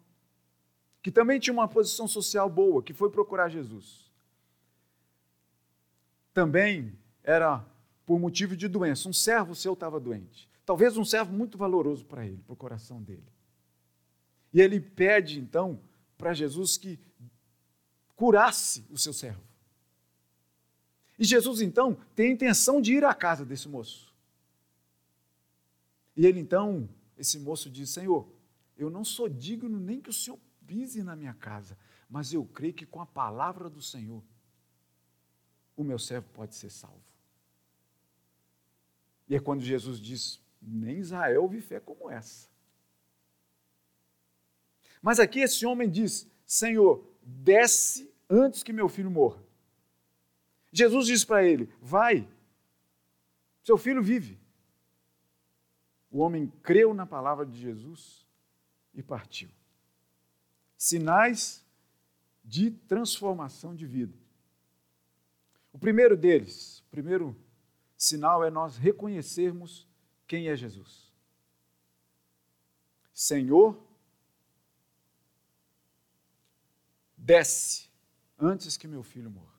que 1.01 1.12
também 1.12 1.39
tinha 1.39 1.53
uma 1.53 1.67
posição 1.67 2.08
social 2.08 2.50
boa, 2.50 2.84
que 2.84 2.93
foi 2.93 3.10
procurar 3.10 3.50
Jesus. 3.50 4.12
Também 6.34 6.98
era 7.24 7.65
por 8.05 8.20
motivo 8.20 8.55
de 8.55 8.67
doença. 8.67 9.10
Um 9.10 9.13
servo 9.13 9.55
seu 9.55 9.74
estava 9.74 10.00
doente. 10.00 10.50
Talvez 10.65 10.96
um 10.98 11.05
servo 11.05 11.34
muito 11.34 11.58
valoroso 11.58 12.05
para 12.05 12.25
ele, 12.25 12.41
para 12.46 12.53
o 12.53 12.58
coração 12.58 13.01
dele. 13.01 13.25
E 14.53 14.62
ele 14.62 14.79
pede 14.79 15.39
então 15.39 15.79
para 16.17 16.34
Jesus 16.34 16.77
que 16.77 17.00
curasse 18.15 18.86
o 18.89 18.98
seu 18.98 19.13
servo. 19.13 19.41
E 21.17 21.24
Jesus 21.24 21.62
então 21.62 21.98
tem 22.15 22.29
a 22.29 22.34
intenção 22.34 22.81
de 22.81 22.93
ir 22.93 23.03
à 23.03 23.13
casa 23.13 23.46
desse 23.46 23.67
moço. 23.67 24.13
E 26.15 26.25
ele 26.25 26.39
então, 26.39 26.88
esse 27.17 27.39
moço 27.39 27.70
diz: 27.70 27.89
Senhor, 27.89 28.27
eu 28.77 28.89
não 28.89 29.03
sou 29.03 29.29
digno 29.29 29.79
nem 29.79 30.00
que 30.00 30.10
o 30.10 30.13
Senhor 30.13 30.39
pise 30.65 31.03
na 31.03 31.15
minha 31.15 31.34
casa, 31.34 31.77
mas 32.10 32.34
eu 32.34 32.46
creio 32.46 32.74
que 32.74 32.86
com 32.86 33.01
a 33.01 33.06
palavra 33.06 33.70
do 33.70 33.82
Senhor, 33.82 34.24
o 35.75 35.84
meu 35.84 35.98
servo 35.98 36.27
pode 36.34 36.56
ser 36.56 36.70
salvo. 36.70 37.01
E 39.27 39.36
é 39.36 39.39
quando 39.39 39.62
Jesus 39.62 40.00
diz: 40.00 40.41
nem 40.62 41.00
Israel 41.00 41.48
vi 41.48 41.62
fé 41.62 41.80
como 41.80 42.10
essa. 42.10 42.50
Mas 45.01 45.20
aqui 45.20 45.39
esse 45.39 45.65
homem 45.65 45.89
diz: 45.89 46.30
Senhor, 46.46 47.03
desce 47.24 48.13
antes 48.30 48.62
que 48.62 48.74
meu 48.74 48.88
filho 48.88 49.10
morra. 49.10 49.41
Jesus 50.72 51.08
diz 51.08 51.25
para 51.25 51.44
ele: 51.44 51.74
Vai, 51.82 52.27
seu 53.63 53.77
filho 53.77 54.03
vive. 54.03 54.39
O 56.12 56.20
homem 56.20 56.48
creu 56.62 56.94
na 56.94 57.06
palavra 57.06 57.46
de 57.46 57.58
Jesus 57.58 58.27
e 58.94 59.01
partiu. 59.01 59.50
Sinais 60.82 61.64
de 62.44 62.72
transformação 62.72 63.76
de 63.76 63.86
vida. 63.86 64.18
O 65.72 65.78
primeiro 65.78 66.18
deles, 66.18 66.80
o 66.88 66.90
primeiro 66.90 67.40
sinal 67.96 68.44
é 68.44 68.50
nós 68.50 68.78
reconhecermos 68.78 69.88
quem 70.26 70.48
é 70.48 70.56
Jesus. 70.56 71.14
Senhor, 73.14 73.80
desce 77.16 77.88
antes 78.40 78.76
que 78.76 78.88
meu 78.88 79.04
filho 79.04 79.30
morra. 79.30 79.54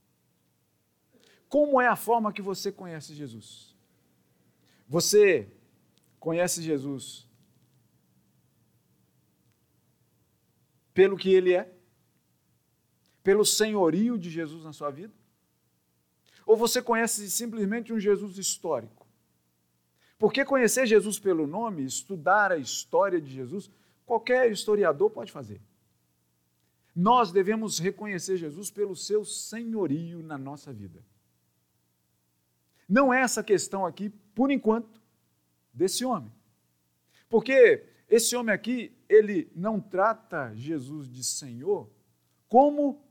Como 1.49 1.81
é 1.81 1.87
a 1.87 1.95
forma 1.95 2.33
que 2.33 2.43
você 2.43 2.73
conhece 2.73 3.14
Jesus? 3.14 3.76
Você 4.88 5.49
conhece 6.19 6.61
Jesus 6.61 7.29
pelo 10.92 11.16
que 11.16 11.32
ele 11.32 11.54
é? 11.54 11.72
Pelo 13.22 13.44
senhorio 13.44 14.18
de 14.18 14.30
Jesus 14.30 14.64
na 14.64 14.72
sua 14.72 14.90
vida? 14.90 15.12
Ou 16.44 16.56
você 16.56 16.82
conhece 16.82 17.30
simplesmente 17.30 17.92
um 17.92 18.00
Jesus 18.00 18.37
histórico? 18.37 19.06
Porque 20.18 20.44
conhecer 20.44 20.87
Jesus 20.87 21.18
pelo 21.18 21.46
nome, 21.46 21.84
estudar 21.84 22.52
a 22.52 22.56
história 22.56 23.20
de 23.20 23.30
Jesus, 23.30 23.70
qualquer 24.06 24.50
historiador 24.50 25.11
pode 25.11 25.32
fazer. 25.32 25.61
Nós 26.94 27.32
devemos 27.32 27.78
reconhecer 27.78 28.37
Jesus 28.37 28.70
pelo 28.70 28.94
seu 28.94 29.25
senhorio 29.25 30.22
na 30.22 30.37
nossa 30.37 30.72
vida. 30.72 31.02
Não 32.88 33.12
é 33.12 33.22
essa 33.22 33.42
questão 33.42 33.87
aqui, 33.87 34.11
por 34.34 34.50
enquanto, 34.50 35.00
desse 35.72 36.04
homem. 36.04 36.30
Porque 37.28 37.87
esse 38.12 38.37
homem 38.37 38.54
aqui, 38.54 38.95
ele 39.09 39.50
não 39.57 39.81
trata 39.81 40.54
Jesus 40.54 41.11
de 41.11 41.25
Senhor 41.25 41.90
como 42.47 43.02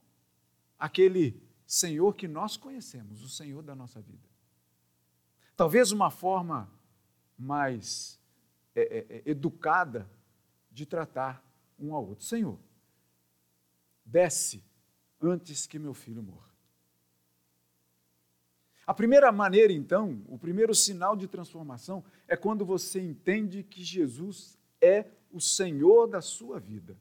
aquele 0.78 1.42
Senhor 1.66 2.14
que 2.14 2.28
nós 2.28 2.56
conhecemos, 2.56 3.24
o 3.24 3.28
Senhor 3.28 3.64
da 3.64 3.74
nossa 3.74 4.00
vida. 4.00 4.30
Talvez 5.56 5.92
uma 5.92 6.12
forma 6.12 6.72
mais 7.36 8.22
é, 8.76 8.82
é, 8.82 9.06
é, 9.10 9.22
educada 9.26 10.08
de 10.70 10.86
tratar 10.86 11.44
um 11.80 11.96
ao 11.96 12.08
outro. 12.08 12.24
Senhor, 12.24 12.60
desce 14.06 14.64
antes 15.20 15.66
que 15.66 15.80
meu 15.80 15.96
filho 15.96 16.22
morra. 16.22 16.52
A 18.86 18.94
primeira 18.94 19.32
maneira, 19.32 19.74
então, 19.74 20.24
o 20.28 20.38
primeiro 20.38 20.76
sinal 20.76 21.16
de 21.16 21.28
transformação 21.28 22.04
é 22.28 22.38
quando 22.38 22.64
você 22.64 23.02
entende 23.02 23.64
que 23.64 23.84
Jesus 23.84 24.61
é 24.82 25.06
o 25.32 25.40
Senhor 25.40 26.08
da 26.08 26.22
sua 26.22 26.60
vida. 26.60 26.98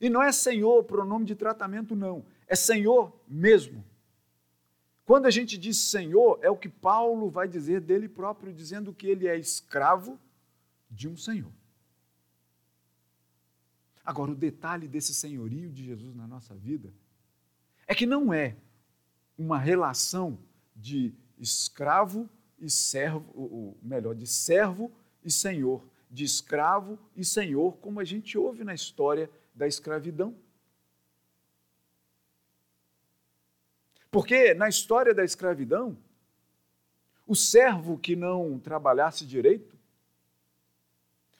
E 0.00 0.10
não 0.10 0.22
é 0.22 0.30
Senhor 0.30 0.84
pronome 0.84 1.24
de 1.24 1.34
tratamento, 1.34 1.96
não. 1.96 2.24
É 2.46 2.54
Senhor 2.54 3.12
mesmo. 3.26 3.84
Quando 5.04 5.26
a 5.26 5.30
gente 5.30 5.58
diz 5.58 5.78
Senhor, 5.78 6.38
é 6.42 6.50
o 6.50 6.56
que 6.56 6.68
Paulo 6.68 7.30
vai 7.30 7.48
dizer 7.48 7.80
dele 7.80 8.08
próprio, 8.08 8.52
dizendo 8.52 8.92
que 8.92 9.06
ele 9.06 9.26
é 9.26 9.36
escravo 9.36 10.18
de 10.90 11.08
um 11.08 11.16
Senhor. 11.16 11.52
Agora, 14.04 14.32
o 14.32 14.36
detalhe 14.36 14.86
desse 14.86 15.14
senhorio 15.14 15.70
de 15.70 15.84
Jesus 15.84 16.14
na 16.14 16.26
nossa 16.26 16.54
vida 16.54 16.92
é 17.86 17.94
que 17.94 18.04
não 18.04 18.32
é 18.32 18.56
uma 19.36 19.58
relação 19.58 20.38
de 20.76 21.14
escravo 21.38 22.28
e 22.58 22.70
servo, 22.70 23.24
ou 23.34 23.78
melhor, 23.82 24.14
de 24.14 24.26
servo 24.26 24.92
e 25.24 25.30
senhor, 25.30 25.82
de 26.14 26.22
escravo 26.22 26.96
e 27.16 27.24
senhor, 27.24 27.76
como 27.78 27.98
a 27.98 28.04
gente 28.04 28.38
ouve 28.38 28.62
na 28.62 28.72
história 28.72 29.28
da 29.52 29.66
escravidão. 29.66 30.36
Porque 34.12 34.54
na 34.54 34.68
história 34.68 35.12
da 35.12 35.24
escravidão, 35.24 35.98
o 37.26 37.34
servo 37.34 37.98
que 37.98 38.14
não 38.14 38.60
trabalhasse 38.60 39.26
direito, 39.26 39.76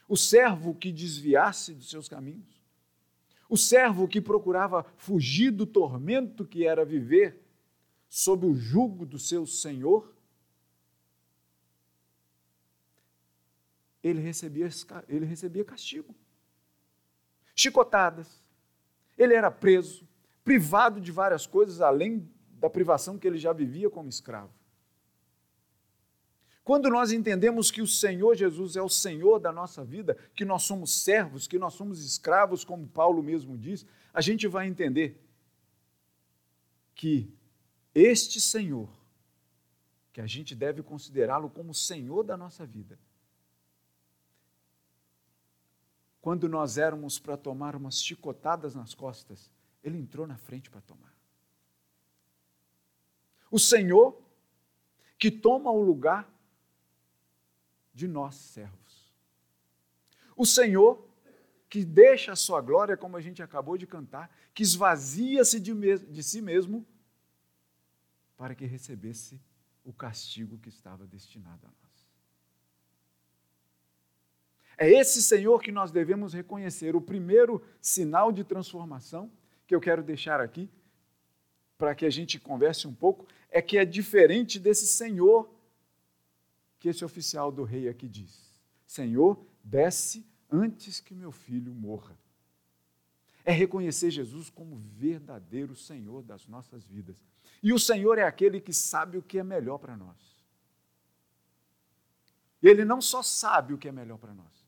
o 0.09 0.17
servo 0.17 0.75
que 0.75 0.91
desviasse 0.91 1.73
dos 1.73 1.89
seus 1.89 2.09
caminhos, 2.09 2.61
o 3.49 3.57
servo 3.57 4.09
que 4.09 4.21
procurava 4.21 4.85
fugir 4.97 5.53
do 5.53 5.67
tormento 5.67 6.45
que 6.45 6.67
era 6.67 6.85
viver 6.85 7.41
sob 8.09 8.45
o 8.45 8.57
jugo 8.57 9.07
do 9.07 9.21
seu 9.21 9.47
senhor, 9.47 10.14
ele 14.05 14.21
recebia, 14.21 14.69
ele 15.09 15.25
recebia 15.25 15.65
castigo. 15.65 16.15
Chicotadas. 17.57 18.45
Ele 19.17 19.33
era 19.33 19.51
preso, 19.51 20.07
privado 20.45 21.01
de 21.01 21.11
várias 21.11 21.47
coisas, 21.47 21.81
além 21.81 22.29
da 22.61 22.69
privação 22.69 23.19
que 23.19 23.27
ele 23.27 23.39
já 23.39 23.53
vivia 23.53 23.89
como 23.89 24.11
escravo. 24.11 24.53
Quando 26.63 26.91
nós 26.91 27.13
entendemos 27.13 27.71
que 27.71 27.81
o 27.81 27.87
Senhor 27.87 28.35
Jesus 28.35 28.77
é 28.77 28.83
o 28.83 28.89
Senhor 28.89 29.39
da 29.39 29.53
nossa 29.53 29.85
vida, 29.85 30.17
que 30.35 30.45
nós 30.45 30.65
somos 30.65 31.03
servos, 31.03 31.47
que 31.47 31.59
nós 31.59 31.75
somos 31.75 32.05
escravos, 32.05 32.65
como 32.65 32.87
Paulo 32.87 33.23
mesmo 33.23 33.57
diz, 33.57 33.87
a 34.13 34.21
gente 34.21 34.47
vai 34.49 34.67
entender 34.67 35.23
que 36.95 37.33
este 37.95 38.41
Senhor, 38.41 38.89
que 40.13 40.21
a 40.21 40.27
gente 40.27 40.55
deve 40.55 40.83
considerá-lo 40.83 41.49
como 41.49 41.75
Senhor 41.75 42.23
da 42.25 42.37
nossa 42.37 42.67
vida, 42.67 42.99
quando 46.25 46.49
nós 46.49 46.79
éramos 46.79 47.19
para 47.19 47.37
tomar 47.37 47.77
umas 47.77 48.03
chicotadas 48.03 48.75
nas 48.75 48.95
costas, 48.95 49.51
ele 49.83 49.99
entrou 49.99 50.27
na 50.27 50.39
frente 50.39 50.71
para 50.71 50.81
tomar. 50.81 51.15
O 53.51 53.59
Senhor 53.59 54.19
que 55.19 55.31
toma 55.31 55.71
o 55.71 55.83
lugar 55.83 56.27
de 57.93 58.09
nós, 58.09 58.37
servos. 58.37 59.13
O 60.35 60.47
Senhor 60.47 61.07
que 61.69 61.85
deixa 61.85 62.33
a 62.33 62.37
sua 62.37 62.63
glória, 62.63 62.97
como 62.97 63.19
a 63.19 63.21
gente 63.21 63.43
acabou 63.43 63.77
de 63.77 63.87
cantar, 63.87 64.35
que 64.55 64.63
esvazia-se 64.63 65.61
de, 65.61 65.75
de, 65.99 66.23
si 66.23 66.41
mesmo 66.41 66.87
para 68.35 68.55
que 68.55 68.65
recebesse 68.65 69.39
o 69.85 69.93
castigo 69.93 70.57
que 70.57 70.71
estava 70.71 71.07
destinado 71.07 71.67
a 71.67 71.69
nós. 71.69 71.84
É 74.77 74.91
esse 74.91 75.23
Senhor 75.23 75.63
que 75.63 75.71
nós 75.71 75.91
devemos 75.91 76.33
reconhecer. 76.33 76.97
O 76.97 77.01
primeiro 77.01 77.63
sinal 77.81 78.33
de 78.33 78.45
transformação 78.45 79.31
que 79.67 79.75
eu 79.75 79.81
quero 79.81 80.03
deixar 80.03 80.41
aqui 80.41 80.69
para 81.77 81.95
que 81.95 82.07
a 82.07 82.11
gente 82.11 82.39
converse 82.39 82.87
um 82.87 82.95
pouco, 82.95 83.27
é 83.51 83.61
que 83.61 83.77
é 83.77 83.85
diferente 83.85 84.59
desse 84.59 84.87
Senhor 84.87 85.51
que 86.79 86.89
esse 86.89 87.05
oficial 87.05 87.51
do 87.51 87.65
rei 87.65 87.89
aqui 87.89 88.09
diz: 88.09 88.61
Senhor, 88.87 89.45
desce 89.63 90.27
antes 90.51 91.01
que 91.01 91.15
meu 91.15 91.33
filho 91.33 91.75
morra. 91.75 92.17
É 93.45 93.53
reconhecer 93.53 94.11
Jesus 94.11 94.49
como 94.49 94.77
verdadeiro 94.77 95.77
Senhor 95.77 96.23
das 96.23 96.47
nossas 96.47 96.87
vidas. 96.87 97.23
E 97.63 97.73
o 97.73 97.79
Senhor 97.79 98.17
é 98.19 98.23
aquele 98.23 98.61
que 98.61 98.73
sabe 98.73 99.19
o 99.19 99.23
que 99.23 99.39
é 99.39 99.45
melhor 99.45 99.79
para 99.79 99.97
nós. 99.97 100.17
Ele 102.63 102.85
não 102.85 103.03
só 103.03 103.23
sabe 103.23 103.75
o 103.75 103.79
que 103.79 103.89
é 103.89 103.93
melhor 103.93 104.17
para 104.17 104.33
nós, 104.33 104.64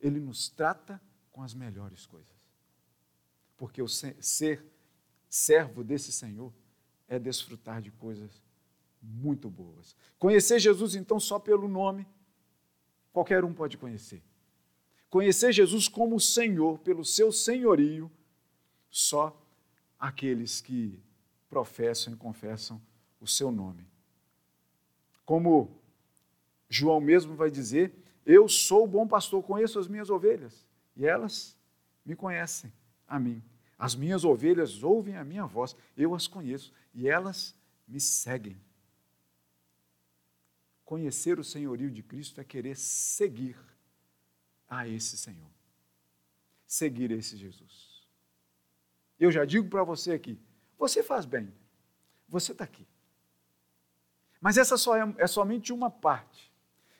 ele 0.00 0.20
nos 0.20 0.48
trata 0.48 1.00
com 1.32 1.42
as 1.42 1.54
melhores 1.54 2.06
coisas. 2.06 2.36
Porque 3.56 3.82
o 3.82 3.88
ser 3.88 4.64
servo 5.28 5.82
desse 5.82 6.12
Senhor 6.12 6.52
é 7.08 7.18
desfrutar 7.18 7.80
de 7.80 7.90
coisas 7.90 8.42
muito 9.02 9.48
boas. 9.48 9.96
Conhecer 10.18 10.58
Jesus, 10.58 10.94
então, 10.94 11.20
só 11.20 11.38
pelo 11.38 11.68
nome, 11.68 12.06
qualquer 13.12 13.44
um 13.44 13.52
pode 13.52 13.76
conhecer. 13.76 14.22
Conhecer 15.08 15.52
Jesus 15.52 15.88
como 15.88 16.18
Senhor, 16.20 16.78
pelo 16.80 17.04
seu 17.04 17.30
senhorio, 17.30 18.10
só 18.90 19.40
aqueles 19.98 20.60
que 20.60 21.00
professam 21.48 22.12
e 22.12 22.16
confessam 22.16 22.80
o 23.20 23.26
seu 23.26 23.50
nome. 23.50 23.86
Como 25.24 25.80
João 26.68 27.00
mesmo 27.00 27.34
vai 27.34 27.50
dizer: 27.50 27.94
Eu 28.26 28.48
sou 28.48 28.84
o 28.84 28.88
bom 28.88 29.06
pastor, 29.06 29.40
conheço 29.42 29.78
as 29.78 29.86
minhas 29.86 30.10
ovelhas, 30.10 30.66
e 30.96 31.06
elas 31.06 31.56
me 32.04 32.16
conhecem 32.16 32.72
a 33.06 33.20
mim. 33.20 33.40
As 33.78 33.94
minhas 33.94 34.24
ovelhas 34.24 34.82
ouvem 34.82 35.16
a 35.16 35.24
minha 35.24 35.46
voz, 35.46 35.76
eu 35.96 36.12
as 36.12 36.26
conheço, 36.26 36.72
e 36.92 37.08
elas 37.08 37.54
me 37.86 38.00
seguem. 38.00 38.60
Conhecer 40.84 41.38
o 41.38 41.44
senhorio 41.44 41.90
de 41.90 42.02
Cristo 42.02 42.40
é 42.40 42.44
querer 42.44 42.76
seguir 42.76 43.56
a 44.68 44.88
esse 44.88 45.16
Senhor, 45.16 45.50
seguir 46.66 47.12
esse 47.12 47.36
Jesus. 47.36 48.04
Eu 49.18 49.30
já 49.30 49.44
digo 49.44 49.68
para 49.68 49.84
você 49.84 50.12
aqui: 50.12 50.40
você 50.76 51.02
faz 51.02 51.24
bem, 51.24 51.52
você 52.28 52.52
está 52.52 52.64
aqui. 52.64 52.86
Mas 54.40 54.58
essa 54.58 54.76
só 54.76 54.96
é, 54.96 55.14
é, 55.18 55.26
somente 55.26 55.72
uma 55.72 55.90
parte. 55.90 56.45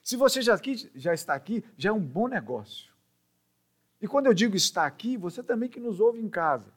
Se 0.07 0.15
você 0.15 0.41
já, 0.41 0.53
aqui, 0.53 0.89
já 0.95 1.13
está 1.13 1.33
aqui, 1.33 1.61
já 1.77 1.89
é 1.89 1.91
um 1.91 1.99
bom 1.99 2.29
negócio. 2.29 2.93
E 3.99 4.07
quando 4.07 4.27
eu 4.27 4.33
digo 4.33 4.55
está 4.55 4.85
aqui, 4.85 5.17
você 5.17 5.43
também 5.43 5.67
que 5.67 5.81
nos 5.81 5.99
ouve 5.99 6.17
em 6.17 6.29
casa 6.29 6.71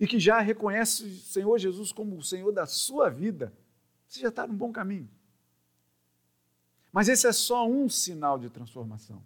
e 0.00 0.04
que 0.04 0.18
já 0.18 0.40
reconhece 0.40 1.04
o 1.04 1.14
Senhor 1.14 1.56
Jesus 1.58 1.92
como 1.92 2.16
o 2.16 2.22
Senhor 2.24 2.50
da 2.50 2.66
sua 2.66 3.08
vida, 3.08 3.52
você 4.08 4.18
já 4.18 4.30
está 4.30 4.48
no 4.48 4.52
bom 4.52 4.72
caminho. 4.72 5.08
Mas 6.90 7.08
esse 7.08 7.24
é 7.24 7.32
só 7.32 7.68
um 7.68 7.88
sinal 7.88 8.36
de 8.36 8.50
transformação. 8.50 9.22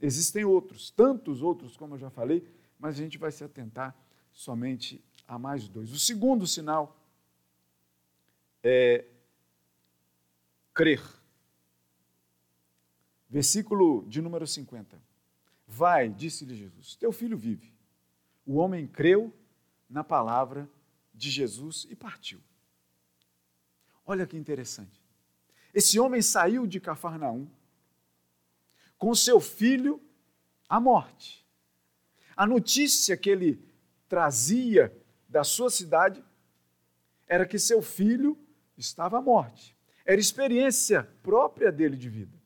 Existem 0.00 0.44
outros, 0.44 0.92
tantos 0.92 1.42
outros, 1.42 1.76
como 1.76 1.96
eu 1.96 1.98
já 1.98 2.08
falei, 2.08 2.48
mas 2.78 2.94
a 2.94 3.02
gente 3.02 3.18
vai 3.18 3.32
se 3.32 3.42
atentar 3.42 3.96
somente 4.32 5.04
a 5.26 5.40
mais 5.40 5.66
dois. 5.66 5.90
O 5.90 5.98
segundo 5.98 6.46
sinal 6.46 6.96
é 8.62 9.06
crer. 10.72 11.17
Versículo 13.28 14.04
de 14.08 14.22
número 14.22 14.46
50. 14.46 15.00
Vai, 15.66 16.08
disse-lhe 16.08 16.56
Jesus, 16.56 16.96
teu 16.96 17.12
filho 17.12 17.36
vive. 17.36 17.72
O 18.46 18.56
homem 18.56 18.86
creu 18.86 19.32
na 19.88 20.02
palavra 20.02 20.68
de 21.12 21.30
Jesus 21.30 21.86
e 21.90 21.94
partiu. 21.94 22.40
Olha 24.06 24.26
que 24.26 24.36
interessante. 24.36 25.02
Esse 25.74 26.00
homem 26.00 26.22
saiu 26.22 26.66
de 26.66 26.80
Cafarnaum 26.80 27.46
com 28.96 29.14
seu 29.14 29.38
filho 29.38 30.00
à 30.68 30.80
morte. 30.80 31.46
A 32.34 32.46
notícia 32.46 33.16
que 33.16 33.28
ele 33.28 33.62
trazia 34.08 34.96
da 35.28 35.44
sua 35.44 35.68
cidade 35.68 36.24
era 37.26 37.46
que 37.46 37.58
seu 37.58 37.82
filho 37.82 38.38
estava 38.76 39.18
à 39.18 39.20
morte. 39.20 39.76
Era 40.06 40.18
experiência 40.18 41.02
própria 41.22 41.70
dele 41.70 41.96
de 41.96 42.08
vida. 42.08 42.37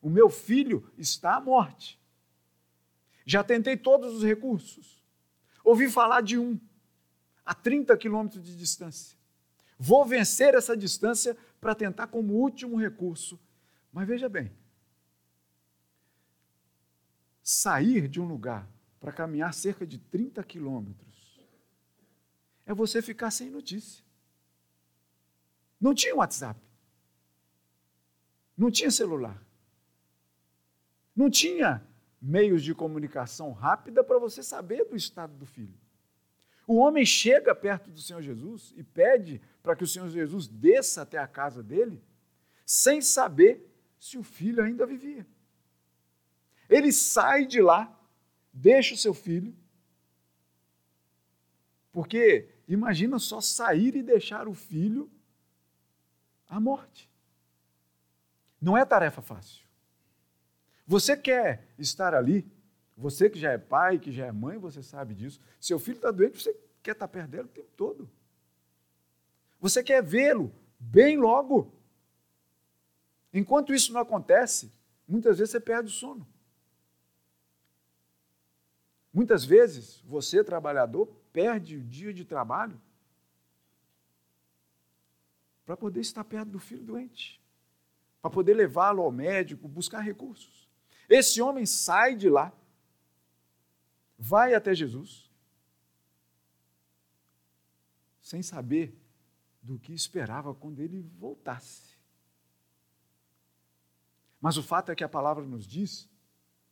O 0.00 0.08
meu 0.08 0.30
filho 0.30 0.90
está 0.96 1.36
à 1.36 1.40
morte. 1.40 2.00
Já 3.24 3.44
tentei 3.44 3.76
todos 3.76 4.14
os 4.14 4.22
recursos. 4.22 5.02
Ouvi 5.62 5.90
falar 5.90 6.22
de 6.22 6.38
um, 6.38 6.58
a 7.44 7.54
30 7.54 7.96
quilômetros 7.96 8.42
de 8.42 8.56
distância. 8.56 9.18
Vou 9.78 10.04
vencer 10.04 10.54
essa 10.54 10.76
distância 10.76 11.36
para 11.60 11.74
tentar 11.74 12.06
como 12.06 12.34
último 12.34 12.76
recurso. 12.76 13.38
Mas 13.92 14.06
veja 14.06 14.28
bem, 14.28 14.52
sair 17.42 18.08
de 18.08 18.20
um 18.20 18.26
lugar 18.26 18.68
para 19.00 19.12
caminhar 19.12 19.52
cerca 19.52 19.86
de 19.86 19.98
30 19.98 20.42
quilômetros 20.44 21.10
é 22.66 22.74
você 22.74 23.02
ficar 23.02 23.30
sem 23.30 23.50
notícia. 23.50 24.04
Não 25.80 25.94
tinha 25.94 26.14
WhatsApp. 26.14 26.60
Não 28.56 28.70
tinha 28.70 28.90
celular. 28.90 29.42
Não 31.14 31.30
tinha 31.30 31.86
meios 32.20 32.62
de 32.62 32.74
comunicação 32.74 33.52
rápida 33.52 34.04
para 34.04 34.18
você 34.18 34.42
saber 34.42 34.84
do 34.84 34.96
estado 34.96 35.34
do 35.36 35.46
filho. 35.46 35.78
O 36.66 36.76
homem 36.76 37.04
chega 37.04 37.54
perto 37.54 37.90
do 37.90 38.00
Senhor 38.00 38.22
Jesus 38.22 38.72
e 38.76 38.82
pede 38.82 39.40
para 39.62 39.74
que 39.74 39.82
o 39.82 39.86
Senhor 39.86 40.08
Jesus 40.08 40.46
desça 40.46 41.02
até 41.02 41.18
a 41.18 41.26
casa 41.26 41.62
dele, 41.62 42.02
sem 42.64 43.00
saber 43.00 43.66
se 43.98 44.16
o 44.16 44.22
filho 44.22 44.62
ainda 44.62 44.86
vivia. 44.86 45.26
Ele 46.68 46.92
sai 46.92 47.44
de 47.44 47.60
lá, 47.60 47.98
deixa 48.52 48.94
o 48.94 48.96
seu 48.96 49.12
filho, 49.12 49.52
porque 51.90 52.48
imagina 52.68 53.18
só 53.18 53.40
sair 53.40 53.96
e 53.96 54.02
deixar 54.02 54.46
o 54.46 54.54
filho 54.54 55.10
à 56.48 56.60
morte. 56.60 57.10
Não 58.60 58.76
é 58.76 58.84
tarefa 58.84 59.20
fácil. 59.20 59.69
Você 60.90 61.16
quer 61.16 61.68
estar 61.78 62.14
ali, 62.14 62.44
você 62.96 63.30
que 63.30 63.38
já 63.38 63.52
é 63.52 63.58
pai, 63.58 63.96
que 63.96 64.10
já 64.10 64.26
é 64.26 64.32
mãe, 64.32 64.58
você 64.58 64.82
sabe 64.82 65.14
disso. 65.14 65.40
Seu 65.60 65.78
filho 65.78 65.94
está 65.94 66.10
doente, 66.10 66.42
você 66.42 66.52
quer 66.82 66.90
estar 66.90 67.06
perto 67.06 67.30
dele 67.30 67.44
o 67.44 67.48
tempo 67.48 67.70
todo. 67.76 68.10
Você 69.60 69.84
quer 69.84 70.02
vê-lo 70.02 70.52
bem 70.80 71.16
logo. 71.16 71.72
Enquanto 73.32 73.72
isso 73.72 73.92
não 73.92 74.00
acontece, 74.00 74.72
muitas 75.06 75.38
vezes 75.38 75.52
você 75.52 75.60
perde 75.60 75.90
o 75.90 75.92
sono. 75.92 76.26
Muitas 79.14 79.44
vezes, 79.44 80.00
você, 80.00 80.42
trabalhador, 80.42 81.06
perde 81.32 81.76
o 81.76 81.84
dia 81.84 82.12
de 82.12 82.24
trabalho 82.24 82.82
para 85.64 85.76
poder 85.76 86.00
estar 86.00 86.24
perto 86.24 86.48
do 86.48 86.58
filho 86.58 86.82
doente, 86.82 87.40
para 88.20 88.28
poder 88.28 88.54
levá-lo 88.54 89.02
ao 89.02 89.12
médico, 89.12 89.68
buscar 89.68 90.00
recursos. 90.00 90.68
Esse 91.10 91.42
homem 91.42 91.66
sai 91.66 92.14
de 92.14 92.30
lá, 92.30 92.52
vai 94.16 94.54
até 94.54 94.72
Jesus, 94.72 95.28
sem 98.22 98.44
saber 98.44 98.96
do 99.60 99.76
que 99.76 99.92
esperava 99.92 100.54
quando 100.54 100.78
ele 100.78 101.02
voltasse. 101.18 101.98
Mas 104.40 104.56
o 104.56 104.62
fato 104.62 104.92
é 104.92 104.94
que 104.94 105.02
a 105.02 105.08
palavra 105.08 105.44
nos 105.44 105.66
diz 105.66 106.08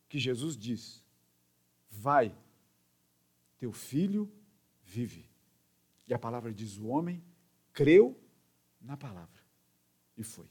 que 0.08 0.20
Jesus 0.20 0.56
diz: 0.56 1.04
Vai, 1.90 2.32
teu 3.58 3.72
filho 3.72 4.32
vive. 4.84 5.28
E 6.06 6.14
a 6.14 6.18
palavra 6.18 6.54
diz: 6.54 6.78
o 6.78 6.86
homem 6.86 7.22
creu 7.72 8.18
na 8.80 8.96
palavra 8.96 9.42
e 10.16 10.22
foi. 10.22 10.48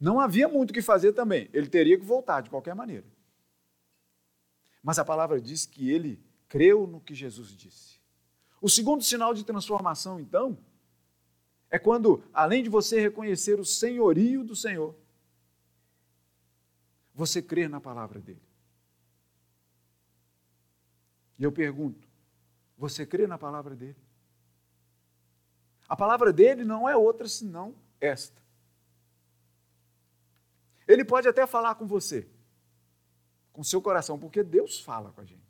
Não 0.00 0.18
havia 0.18 0.48
muito 0.48 0.70
o 0.70 0.72
que 0.72 0.80
fazer 0.80 1.12
também, 1.12 1.50
ele 1.52 1.68
teria 1.68 1.98
que 1.98 2.04
voltar 2.04 2.40
de 2.40 2.48
qualquer 2.48 2.74
maneira. 2.74 3.06
Mas 4.82 4.98
a 4.98 5.04
palavra 5.04 5.38
diz 5.38 5.66
que 5.66 5.90
ele 5.90 6.18
creu 6.48 6.86
no 6.86 7.00
que 7.00 7.14
Jesus 7.14 7.54
disse. 7.54 8.00
O 8.62 8.68
segundo 8.68 9.04
sinal 9.04 9.34
de 9.34 9.44
transformação, 9.44 10.18
então, 10.18 10.58
é 11.70 11.78
quando, 11.78 12.24
além 12.32 12.62
de 12.62 12.70
você 12.70 12.98
reconhecer 12.98 13.60
o 13.60 13.64
senhorio 13.64 14.42
do 14.42 14.56
Senhor, 14.56 14.96
você 17.14 17.42
crer 17.42 17.68
na 17.68 17.80
palavra 17.80 18.18
dele. 18.20 18.42
E 21.38 21.44
eu 21.44 21.52
pergunto: 21.52 22.08
você 22.76 23.04
crê 23.04 23.26
na 23.26 23.38
palavra 23.38 23.76
dele? 23.76 23.96
A 25.88 25.96
palavra 25.96 26.32
dele 26.32 26.64
não 26.64 26.88
é 26.88 26.96
outra 26.96 27.28
senão 27.28 27.74
esta. 28.00 28.39
Ele 30.90 31.04
pode 31.04 31.28
até 31.28 31.46
falar 31.46 31.76
com 31.76 31.86
você, 31.86 32.28
com 33.52 33.62
seu 33.62 33.80
coração, 33.80 34.18
porque 34.18 34.42
Deus 34.42 34.80
fala 34.80 35.12
com 35.12 35.20
a 35.20 35.24
gente. 35.24 35.48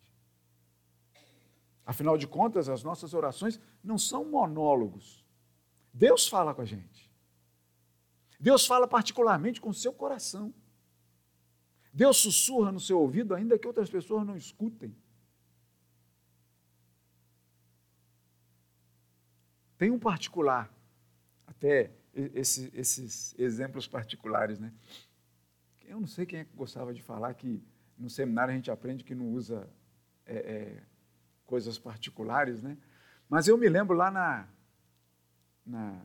Afinal 1.86 2.18
de 2.18 2.26
contas, 2.26 2.68
as 2.68 2.82
nossas 2.82 3.14
orações 3.14 3.58
não 3.82 3.96
são 3.96 4.22
monólogos. 4.22 5.24
Deus 5.94 6.28
fala 6.28 6.54
com 6.54 6.60
a 6.60 6.66
gente. 6.66 7.10
Deus 8.38 8.66
fala 8.66 8.86
particularmente 8.86 9.62
com 9.62 9.70
o 9.70 9.74
seu 9.74 9.94
coração. 9.94 10.52
Deus 11.90 12.18
sussurra 12.18 12.70
no 12.70 12.78
seu 12.78 13.00
ouvido, 13.00 13.34
ainda 13.34 13.58
que 13.58 13.66
outras 13.66 13.88
pessoas 13.88 14.26
não 14.26 14.36
escutem. 14.36 14.94
Tem 19.78 19.90
um 19.90 19.98
particular, 19.98 20.70
até 21.46 21.90
esse, 22.14 22.70
esses 22.74 23.34
exemplos 23.38 23.88
particulares, 23.88 24.58
né? 24.58 24.70
Eu 25.90 25.98
não 25.98 26.06
sei 26.06 26.24
quem 26.24 26.38
é 26.38 26.44
que 26.44 26.54
gostava 26.54 26.94
de 26.94 27.02
falar 27.02 27.34
que 27.34 27.60
no 27.98 28.08
seminário 28.08 28.52
a 28.52 28.56
gente 28.56 28.70
aprende 28.70 29.02
que 29.02 29.12
não 29.12 29.28
usa 29.32 29.68
é, 30.24 30.36
é, 30.36 30.82
coisas 31.44 31.78
particulares, 31.78 32.62
né? 32.62 32.78
Mas 33.28 33.48
eu 33.48 33.58
me 33.58 33.68
lembro 33.68 33.96
lá 33.96 34.08
na, 34.08 34.48
na 35.66 36.00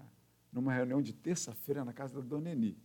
numa 0.52 0.74
reunião 0.74 1.02
de 1.02 1.14
terça-feira 1.14 1.86
na 1.86 1.94
casa 1.94 2.20
da 2.20 2.28
Dona 2.28 2.50
Eni. 2.50 2.76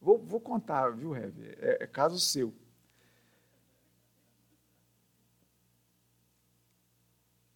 Vou, 0.00 0.18
vou 0.18 0.40
contar, 0.40 0.90
viu, 0.90 1.10
Rev? 1.10 1.38
É, 1.58 1.84
é 1.84 1.86
caso 1.86 2.18
seu. 2.18 2.54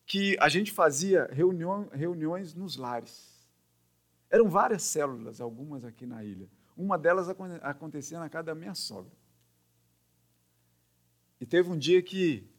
que 0.04 0.36
a 0.40 0.48
gente 0.48 0.72
fazia 0.72 1.28
reunião, 1.32 1.88
reuniões 1.92 2.52
nos 2.52 2.76
lares. 2.76 3.48
Eram 4.28 4.48
várias 4.48 4.82
células, 4.82 5.40
algumas 5.40 5.84
aqui 5.84 6.04
na 6.04 6.24
ilha. 6.24 6.48
Uma 6.80 6.96
delas 6.96 7.28
acontecia 7.28 8.18
na 8.18 8.30
casa 8.30 8.46
da 8.46 8.54
minha 8.54 8.74
sogra. 8.74 9.12
E 11.38 11.44
teve 11.44 11.68
um 11.68 11.76
dia 11.76 12.02
que 12.02 12.50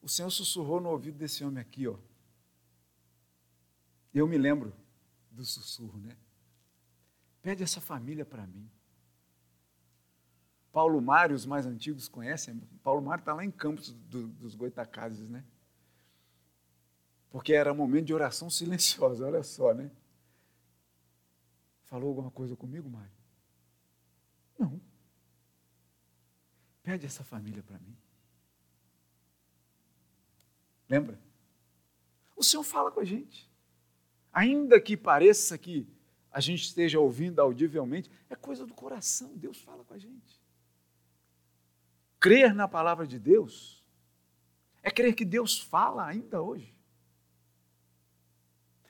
o 0.00 0.08
Senhor 0.08 0.30
sussurrou 0.30 0.80
no 0.80 0.88
ouvido 0.88 1.18
desse 1.18 1.44
homem 1.44 1.60
aqui, 1.60 1.86
ó. 1.86 1.98
Eu 4.14 4.26
me 4.26 4.38
lembro 4.38 4.74
do 5.30 5.44
sussurro, 5.44 5.98
né? 5.98 6.16
Pede 7.42 7.62
essa 7.62 7.78
família 7.78 8.24
para 8.24 8.46
mim. 8.46 8.66
Paulo 10.72 10.98
Mário, 11.02 11.36
os 11.36 11.44
mais 11.44 11.66
antigos 11.66 12.08
conhecem. 12.08 12.58
Paulo 12.82 13.02
Mário 13.02 13.20
está 13.20 13.34
lá 13.34 13.44
em 13.44 13.50
Campos 13.50 13.92
do, 13.92 14.26
dos 14.28 14.54
Goitacazes, 14.54 15.28
né? 15.28 15.44
Porque 17.28 17.52
era 17.52 17.74
momento 17.74 18.06
de 18.06 18.14
oração 18.14 18.48
silenciosa, 18.48 19.26
olha 19.26 19.42
só, 19.42 19.74
né? 19.74 19.90
Falou 21.84 22.08
alguma 22.08 22.30
coisa 22.30 22.56
comigo, 22.56 22.88
Mário? 22.88 23.25
Não. 24.58 24.80
Pede 26.82 27.06
essa 27.06 27.24
família 27.24 27.62
para 27.62 27.78
mim. 27.78 27.96
Lembra? 30.88 31.18
O 32.36 32.44
Senhor 32.44 32.62
fala 32.62 32.90
com 32.92 33.00
a 33.00 33.04
gente. 33.04 33.50
Ainda 34.32 34.80
que 34.80 34.96
pareça 34.96 35.56
que 35.56 35.88
a 36.30 36.40
gente 36.40 36.62
esteja 36.62 37.00
ouvindo 37.00 37.40
audivelmente, 37.40 38.10
é 38.28 38.36
coisa 38.36 38.66
do 38.66 38.74
coração, 38.74 39.36
Deus 39.36 39.60
fala 39.62 39.82
com 39.84 39.94
a 39.94 39.98
gente. 39.98 40.40
Crer 42.20 42.54
na 42.54 42.68
palavra 42.68 43.06
de 43.06 43.18
Deus 43.18 43.82
é 44.82 44.90
crer 44.90 45.14
que 45.14 45.24
Deus 45.24 45.58
fala 45.58 46.06
ainda 46.06 46.40
hoje. 46.40 46.75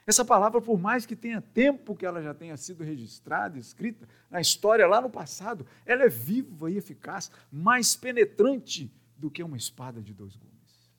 Essa 0.07 0.25
palavra, 0.25 0.61
por 0.61 0.79
mais 0.79 1.05
que 1.05 1.16
tenha 1.16 1.40
tempo 1.40 1.97
que 1.97 2.07
ela 2.07 2.23
já 2.23 2.33
tenha 2.33 2.57
sido 2.57 2.85
registrada, 2.85 3.59
escrita 3.59 4.09
na 4.31 4.40
história 4.40 4.87
lá 4.87 5.01
no 5.01 5.11
passado, 5.11 5.66
ela 5.85 6.05
é 6.05 6.09
viva 6.09 6.71
e 6.71 6.77
eficaz, 6.77 7.31
mais 7.51 7.97
penetrante 7.97 8.92
do 9.16 9.29
que 9.29 9.42
uma 9.42 9.57
espada 9.57 10.01
de 10.01 10.14
dois 10.14 10.37
gumes. 10.37 10.92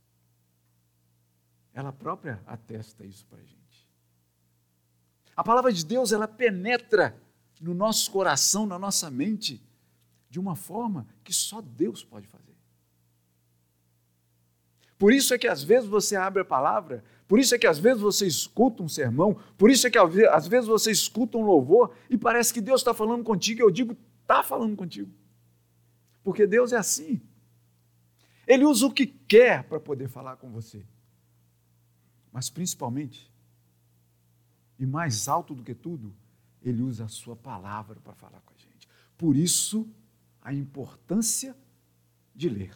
Ela 1.73 1.93
própria 1.93 2.41
atesta 2.45 3.05
isso 3.05 3.25
para 3.27 3.39
a 3.39 3.45
gente. 3.45 3.87
A 5.37 5.43
palavra 5.43 5.71
de 5.71 5.85
Deus, 5.85 6.11
ela 6.11 6.27
penetra 6.27 7.15
no 7.61 7.73
nosso 7.73 8.11
coração, 8.11 8.65
na 8.65 8.77
nossa 8.77 9.09
mente, 9.09 9.63
de 10.29 10.37
uma 10.37 10.55
forma 10.55 11.07
que 11.23 11.31
só 11.31 11.61
Deus 11.61 12.03
pode 12.03 12.27
fazer. 12.27 12.47
Por 14.97 15.13
isso 15.13 15.33
é 15.33 15.37
que 15.37 15.47
às 15.47 15.63
vezes 15.63 15.87
você 15.87 16.15
abre 16.15 16.41
a 16.41 16.45
palavra, 16.45 17.03
por 17.27 17.39
isso 17.39 17.53
é 17.53 17.57
que 17.57 17.67
às 17.67 17.77
vezes 17.77 18.01
você 18.01 18.25
escuta 18.25 18.81
um 18.81 18.87
sermão, 18.87 19.37
por 19.57 19.69
isso 19.69 19.85
é 19.85 19.89
que 19.89 19.97
às 19.97 20.47
vezes 20.47 20.67
você 20.67 20.91
escuta 20.91 21.37
um 21.37 21.43
louvor 21.43 21.93
e 22.09 22.17
parece 22.17 22.53
que 22.53 22.61
Deus 22.61 22.81
está 22.81 22.93
falando 22.93 23.23
contigo, 23.23 23.61
eu 23.61 23.69
digo, 23.69 23.97
está 24.21 24.41
falando 24.41 24.75
contigo. 24.75 25.11
Porque 26.23 26.47
Deus 26.47 26.71
é 26.71 26.77
assim. 26.77 27.21
Ele 28.47 28.63
usa 28.63 28.85
o 28.85 28.93
que 28.93 29.05
quer 29.05 29.63
para 29.63 29.79
poder 29.79 30.07
falar 30.07 30.37
com 30.37 30.49
você. 30.49 30.85
Mas 32.31 32.49
principalmente, 32.49 33.29
e 34.79 34.85
mais 34.85 35.27
alto 35.27 35.53
do 35.53 35.63
que 35.63 35.75
tudo, 35.75 36.15
ele 36.61 36.81
usa 36.81 37.05
a 37.05 37.09
sua 37.09 37.35
palavra 37.35 37.99
para 37.99 38.13
falar 38.13 38.39
com 38.41 38.53
a 38.53 38.57
gente. 38.57 38.87
Por 39.17 39.35
isso, 39.35 39.85
a 40.41 40.53
importância 40.53 41.57
de 42.33 42.47
ler, 42.47 42.75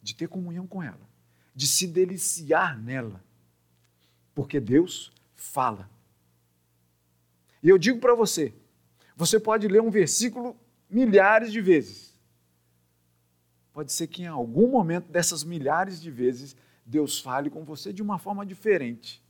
de 0.00 0.14
ter 0.14 0.28
comunhão 0.28 0.66
com 0.66 0.80
ela, 0.80 1.08
de 1.54 1.66
se 1.66 1.88
deliciar 1.88 2.78
nela, 2.78 3.24
porque 4.34 4.60
Deus 4.60 5.12
fala. 5.34 5.90
E 7.62 7.68
eu 7.68 7.78
digo 7.78 7.98
para 7.98 8.14
você, 8.14 8.54
você 9.16 9.38
pode 9.38 9.68
ler 9.68 9.82
um 9.82 9.90
versículo 9.90 10.56
milhares 10.88 11.52
de 11.52 11.60
vezes. 11.60 12.18
Pode 13.72 13.92
ser 13.92 14.06
que 14.06 14.22
em 14.22 14.26
algum 14.26 14.68
momento 14.68 15.10
dessas 15.10 15.44
milhares 15.44 16.00
de 16.00 16.10
vezes 16.10 16.56
Deus 16.84 17.20
fale 17.20 17.50
com 17.50 17.64
você 17.64 17.92
de 17.92 18.02
uma 18.02 18.18
forma 18.18 18.44
diferente. 18.44 19.22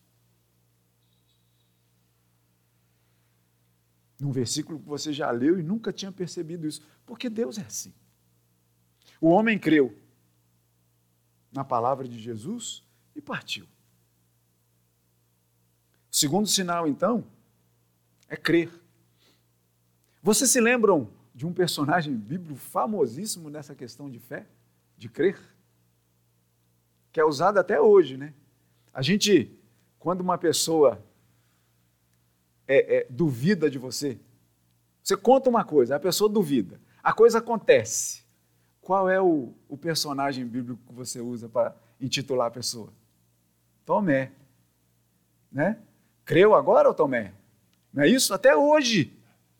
Num 4.20 4.30
versículo 4.30 4.78
que 4.78 4.86
você 4.86 5.12
já 5.12 5.30
leu 5.30 5.58
e 5.58 5.62
nunca 5.62 5.92
tinha 5.92 6.12
percebido 6.12 6.66
isso, 6.66 6.82
porque 7.06 7.28
Deus 7.28 7.58
é 7.58 7.62
assim. 7.62 7.94
O 9.20 9.28
homem 9.28 9.58
creu 9.58 9.96
na 11.52 11.64
palavra 11.64 12.08
de 12.08 12.18
Jesus 12.18 12.84
e 13.14 13.20
partiu. 13.20 13.66
Segundo 16.20 16.46
sinal, 16.46 16.86
então, 16.86 17.24
é 18.28 18.36
crer. 18.36 18.70
Vocês 20.22 20.50
se 20.50 20.60
lembram 20.60 21.08
de 21.34 21.46
um 21.46 21.52
personagem 21.54 22.14
bíblico 22.14 22.56
famosíssimo 22.56 23.48
nessa 23.48 23.74
questão 23.74 24.10
de 24.10 24.18
fé, 24.18 24.46
de 24.98 25.08
crer? 25.08 25.40
Que 27.10 27.20
é 27.20 27.24
usado 27.24 27.56
até 27.56 27.80
hoje, 27.80 28.18
né? 28.18 28.34
A 28.92 29.00
gente, 29.00 29.58
quando 29.98 30.20
uma 30.20 30.36
pessoa 30.36 31.02
é, 32.68 32.98
é, 32.98 33.06
duvida 33.08 33.70
de 33.70 33.78
você, 33.78 34.20
você 35.02 35.16
conta 35.16 35.48
uma 35.48 35.64
coisa, 35.64 35.96
a 35.96 36.00
pessoa 36.00 36.28
duvida, 36.28 36.78
a 37.02 37.14
coisa 37.14 37.38
acontece. 37.38 38.26
Qual 38.82 39.08
é 39.08 39.18
o, 39.18 39.54
o 39.66 39.74
personagem 39.78 40.46
bíblico 40.46 40.82
que 40.86 40.92
você 40.92 41.18
usa 41.18 41.48
para 41.48 41.74
intitular 41.98 42.48
a 42.48 42.50
pessoa? 42.50 42.92
Tomé. 43.86 44.32
Né? 45.50 45.80
Creu 46.30 46.54
agora, 46.54 46.94
Tomé? 46.94 47.34
Não 47.92 48.04
é 48.04 48.08
isso? 48.08 48.32
Até 48.32 48.54
hoje. 48.54 49.12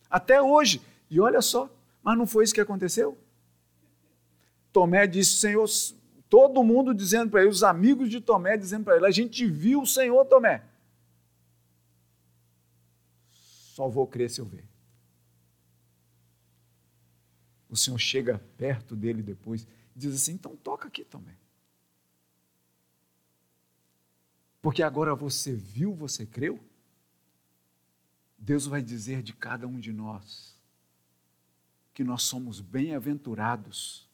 Até 0.09 0.41
hoje. 0.41 0.81
E 1.09 1.19
olha 1.19 1.41
só, 1.41 1.69
mas 2.01 2.17
não 2.17 2.25
foi 2.25 2.45
isso 2.45 2.53
que 2.53 2.61
aconteceu? 2.61 3.17
Tomé 4.71 5.05
disse: 5.05 5.35
Senhor, 5.35 5.67
todo 6.29 6.63
mundo 6.63 6.93
dizendo 6.93 7.29
para 7.29 7.41
ele, 7.41 7.49
os 7.49 7.61
amigos 7.61 8.09
de 8.09 8.21
Tomé 8.21 8.55
dizendo 8.55 8.85
para 8.85 8.95
ele: 8.95 9.05
a 9.05 9.11
gente 9.11 9.45
viu 9.45 9.81
o 9.81 9.85
Senhor, 9.85 10.23
Tomé. 10.27 10.63
Só 13.31 13.89
vou 13.89 14.07
crer 14.07 14.29
se 14.29 14.39
eu 14.39 14.45
ver. 14.45 14.63
O 17.69 17.75
Senhor 17.75 17.97
chega 17.97 18.41
perto 18.57 18.95
dele 18.95 19.21
depois 19.21 19.67
e 19.93 19.99
diz 19.99 20.15
assim: 20.15 20.35
então 20.35 20.55
toca 20.55 20.87
aqui, 20.87 21.03
Tomé. 21.03 21.35
Porque 24.61 24.83
agora 24.83 25.15
você 25.15 25.53
viu, 25.53 25.95
você 25.95 26.25
creu? 26.25 26.59
Deus 28.37 28.65
vai 28.65 28.81
dizer 28.81 29.21
de 29.23 29.33
cada 29.33 29.67
um 29.67 29.79
de 29.79 29.91
nós 29.91 30.55
que 31.93 32.03
nós 32.03 32.23
somos 32.23 32.61
bem-aventurados, 32.61 34.07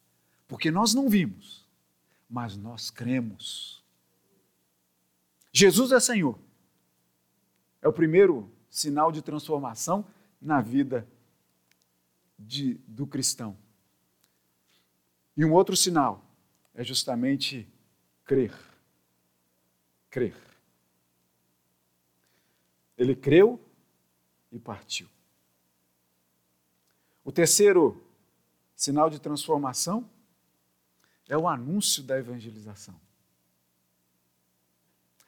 porque 0.48 0.72
nós 0.72 0.94
não 0.94 1.08
vimos, 1.10 1.66
mas 2.30 2.58
nós 2.58 2.90
cremos. 2.90 3.84
Jesus 5.52 5.92
é 5.92 6.00
Senhor. 6.00 6.40
É 7.82 7.88
o 7.88 7.94
primeiro 7.94 8.52
sinal 8.70 9.12
de 9.12 9.22
transformação 9.22 10.06
na 10.42 10.62
vida 10.62 11.08
de, 12.38 12.76
do 12.88 13.06
cristão. 13.06 13.56
E 15.36 15.46
um 15.46 15.54
outro 15.54 15.76
sinal 15.76 16.26
é 16.74 16.84
justamente 16.84 17.68
crer 18.26 18.67
crer. 20.18 20.34
Ele 22.98 23.16
creu 23.16 23.64
e 24.52 24.58
partiu. 24.58 25.08
O 27.24 27.32
terceiro 27.32 28.04
sinal 28.76 29.12
de 29.12 29.20
transformação 29.20 30.10
é 31.30 31.38
o 31.38 31.48
anúncio 31.48 32.02
da 32.02 32.18
evangelização. 32.18 33.00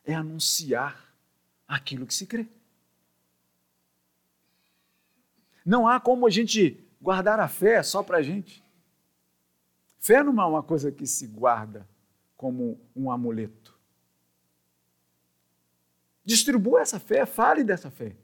É 0.03 0.15
anunciar 0.15 1.13
aquilo 1.67 2.07
que 2.07 2.13
se 2.15 2.25
crê. 2.25 2.47
Não 5.63 5.87
há 5.87 5.99
como 5.99 6.25
a 6.25 6.31
gente 6.31 6.83
guardar 6.99 7.39
a 7.39 7.47
fé 7.47 7.83
só 7.83 8.01
para 8.01 8.17
a 8.17 8.23
gente. 8.23 8.63
Fé 9.99 10.23
não 10.23 10.41
é 10.41 10.45
uma 10.45 10.63
coisa 10.63 10.91
que 10.91 11.05
se 11.05 11.27
guarda 11.27 11.87
como 12.35 12.81
um 12.95 13.11
amuleto. 13.11 13.68
Distribua 16.23 16.81
essa 16.81 16.99
fé, 16.99 17.25
fale 17.25 17.63
dessa 17.63 17.89
fé. 17.89 18.15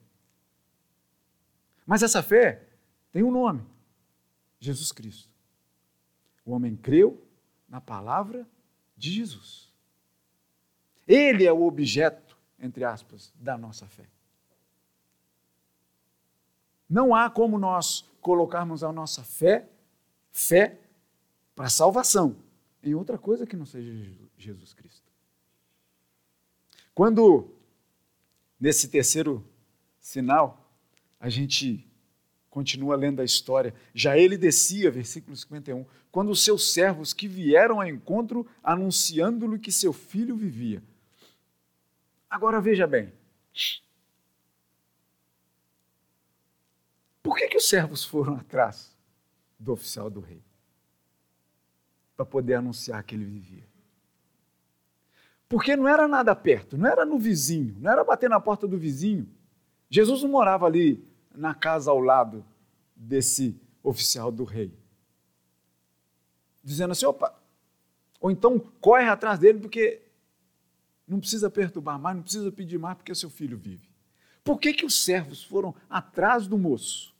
Mas 1.85 2.03
essa 2.03 2.21
fé 2.21 2.67
tem 3.11 3.23
um 3.23 3.31
nome: 3.31 3.65
Jesus 4.59 4.91
Cristo. 4.91 5.29
O 6.45 6.51
homem 6.51 6.75
creu 6.75 7.25
na 7.67 7.81
palavra 7.81 8.47
de 8.95 9.11
Jesus. 9.11 9.73
Ele 11.07 11.45
é 11.45 11.51
o 11.51 11.63
objeto, 11.63 12.37
entre 12.59 12.83
aspas, 12.83 13.33
da 13.35 13.57
nossa 13.57 13.87
fé. 13.87 14.05
Não 16.89 17.15
há 17.15 17.29
como 17.29 17.57
nós 17.57 18.07
colocarmos 18.21 18.83
a 18.83 18.91
nossa 18.91 19.23
fé, 19.23 19.67
fé 20.31 20.79
para 21.55 21.69
salvação, 21.69 22.35
em 22.83 22.93
outra 22.93 23.17
coisa 23.17 23.45
que 23.47 23.55
não 23.55 23.65
seja 23.65 23.91
Jesus 24.37 24.73
Cristo. 24.73 25.11
Quando 26.93 27.54
Nesse 28.59 28.87
terceiro 28.87 29.45
sinal, 29.99 30.71
a 31.19 31.29
gente 31.29 31.85
continua 32.49 32.95
lendo 32.95 33.21
a 33.21 33.25
história. 33.25 33.73
Já 33.93 34.17
ele 34.17 34.37
descia, 34.37 34.89
versículo 34.89 35.35
51, 35.35 35.85
quando 36.11 36.31
os 36.31 36.43
seus 36.43 36.71
servos 36.71 37.13
que 37.13 37.27
vieram 37.27 37.81
ao 37.81 37.87
encontro 37.87 38.47
anunciando-lhe 38.63 39.59
que 39.59 39.71
seu 39.71 39.91
filho 39.91 40.37
vivia. 40.37 40.81
Agora 42.29 42.61
veja 42.61 42.87
bem. 42.87 43.11
Por 47.21 47.35
que, 47.35 47.47
que 47.47 47.57
os 47.57 47.67
servos 47.67 48.05
foram 48.05 48.35
atrás 48.35 48.95
do 49.59 49.73
oficial 49.73 50.09
do 50.09 50.21
rei? 50.21 50.41
Para 52.15 52.25
poder 52.25 52.53
anunciar 52.53 53.03
que 53.03 53.15
ele 53.15 53.25
vivia. 53.25 53.67
Porque 55.47 55.75
não 55.75 55.87
era 55.87 56.07
nada 56.07 56.35
perto, 56.35 56.77
não 56.77 56.89
era 56.89 57.05
no 57.05 57.19
vizinho, 57.19 57.75
não 57.79 57.91
era 57.91 58.03
bater 58.03 58.29
na 58.29 58.39
porta 58.39 58.67
do 58.67 58.77
vizinho. 58.77 59.29
Jesus 59.89 60.23
não 60.23 60.29
morava 60.29 60.65
ali 60.65 61.07
na 61.33 61.53
casa 61.53 61.91
ao 61.91 61.99
lado 61.99 62.43
desse 62.95 63.59
oficial 63.83 64.31
do 64.31 64.43
rei. 64.43 64.73
Dizendo 66.63 66.91
assim, 66.91 67.05
opa, 67.05 67.37
ou 68.19 68.31
então 68.31 68.57
corre 68.81 69.07
atrás 69.07 69.37
dele 69.37 69.59
porque 69.59 70.01
não 71.07 71.19
precisa 71.19 71.49
perturbar 71.49 71.99
mais, 71.99 72.15
não 72.15 72.23
precisa 72.23 72.51
pedir 72.51 72.79
mais 72.79 72.97
porque 72.97 73.13
seu 73.13 73.29
filho 73.29 73.57
vive. 73.57 73.87
Por 74.43 74.59
que, 74.59 74.73
que 74.73 74.85
os 74.85 75.03
servos 75.03 75.43
foram 75.43 75.75
atrás 75.89 76.47
do 76.47 76.57
moço? 76.57 77.13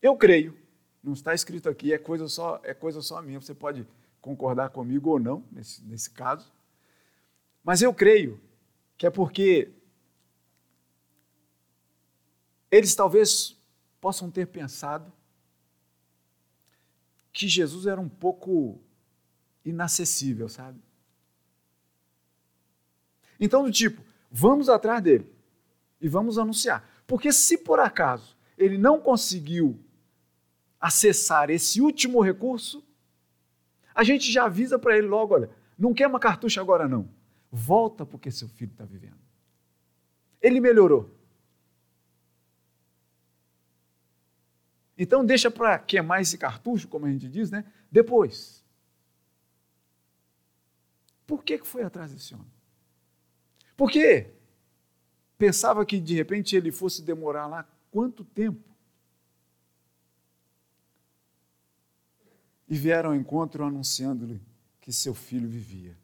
Eu 0.00 0.16
creio, 0.16 0.56
não 1.02 1.12
está 1.12 1.34
escrito 1.34 1.68
aqui, 1.68 1.92
é 1.92 1.98
coisa 1.98 2.28
só, 2.28 2.60
é 2.62 2.72
coisa 2.72 3.02
só 3.02 3.20
minha, 3.20 3.40
você 3.40 3.54
pode 3.54 3.86
concordar 4.20 4.70
comigo 4.70 5.10
ou 5.10 5.18
não 5.18 5.44
nesse, 5.52 5.82
nesse 5.84 6.10
caso. 6.10 6.50
Mas 7.70 7.82
eu 7.82 7.94
creio 7.94 8.40
que 8.98 9.06
é 9.06 9.10
porque 9.10 9.70
eles 12.68 12.96
talvez 12.96 13.56
possam 14.00 14.28
ter 14.28 14.46
pensado 14.48 15.12
que 17.32 17.46
Jesus 17.46 17.86
era 17.86 18.00
um 18.00 18.08
pouco 18.08 18.80
inacessível, 19.64 20.48
sabe? 20.48 20.80
Então, 23.38 23.62
do 23.62 23.70
tipo, 23.70 24.02
vamos 24.28 24.68
atrás 24.68 25.00
dele 25.00 25.32
e 26.00 26.08
vamos 26.08 26.38
anunciar. 26.38 26.84
Porque 27.06 27.32
se 27.32 27.56
por 27.56 27.78
acaso 27.78 28.36
ele 28.58 28.78
não 28.78 29.00
conseguiu 29.00 29.78
acessar 30.80 31.50
esse 31.50 31.80
último 31.80 32.20
recurso, 32.20 32.84
a 33.94 34.02
gente 34.02 34.32
já 34.32 34.46
avisa 34.46 34.76
para 34.76 34.98
ele 34.98 35.06
logo: 35.06 35.34
olha, 35.34 35.48
não 35.78 35.94
queima 35.94 36.18
cartucho 36.18 36.60
agora 36.60 36.88
não. 36.88 37.19
Volta 37.50 38.06
porque 38.06 38.30
seu 38.30 38.48
filho 38.48 38.70
está 38.70 38.84
vivendo. 38.84 39.18
Ele 40.40 40.60
melhorou. 40.60 41.14
Então 44.96 45.24
deixa 45.24 45.50
para 45.50 45.78
queimar 45.78 46.20
esse 46.20 46.36
cartucho, 46.36 46.86
como 46.86 47.06
a 47.06 47.10
gente 47.10 47.28
diz, 47.28 47.50
né? 47.50 47.64
Depois. 47.90 48.64
Por 51.26 51.42
que 51.42 51.58
foi 51.64 51.82
atrás 51.82 52.12
desse 52.12 52.34
homem? 52.34 52.52
Porque 53.76 54.30
pensava 55.38 55.86
que 55.86 55.98
de 55.98 56.14
repente 56.14 56.54
ele 56.54 56.70
fosse 56.70 57.02
demorar 57.02 57.46
lá 57.46 57.66
quanto 57.90 58.24
tempo? 58.24 58.68
E 62.68 62.76
vieram 62.76 63.10
ao 63.10 63.16
encontro 63.16 63.64
anunciando-lhe 63.64 64.40
que 64.80 64.92
seu 64.92 65.14
filho 65.14 65.48
vivia. 65.48 65.96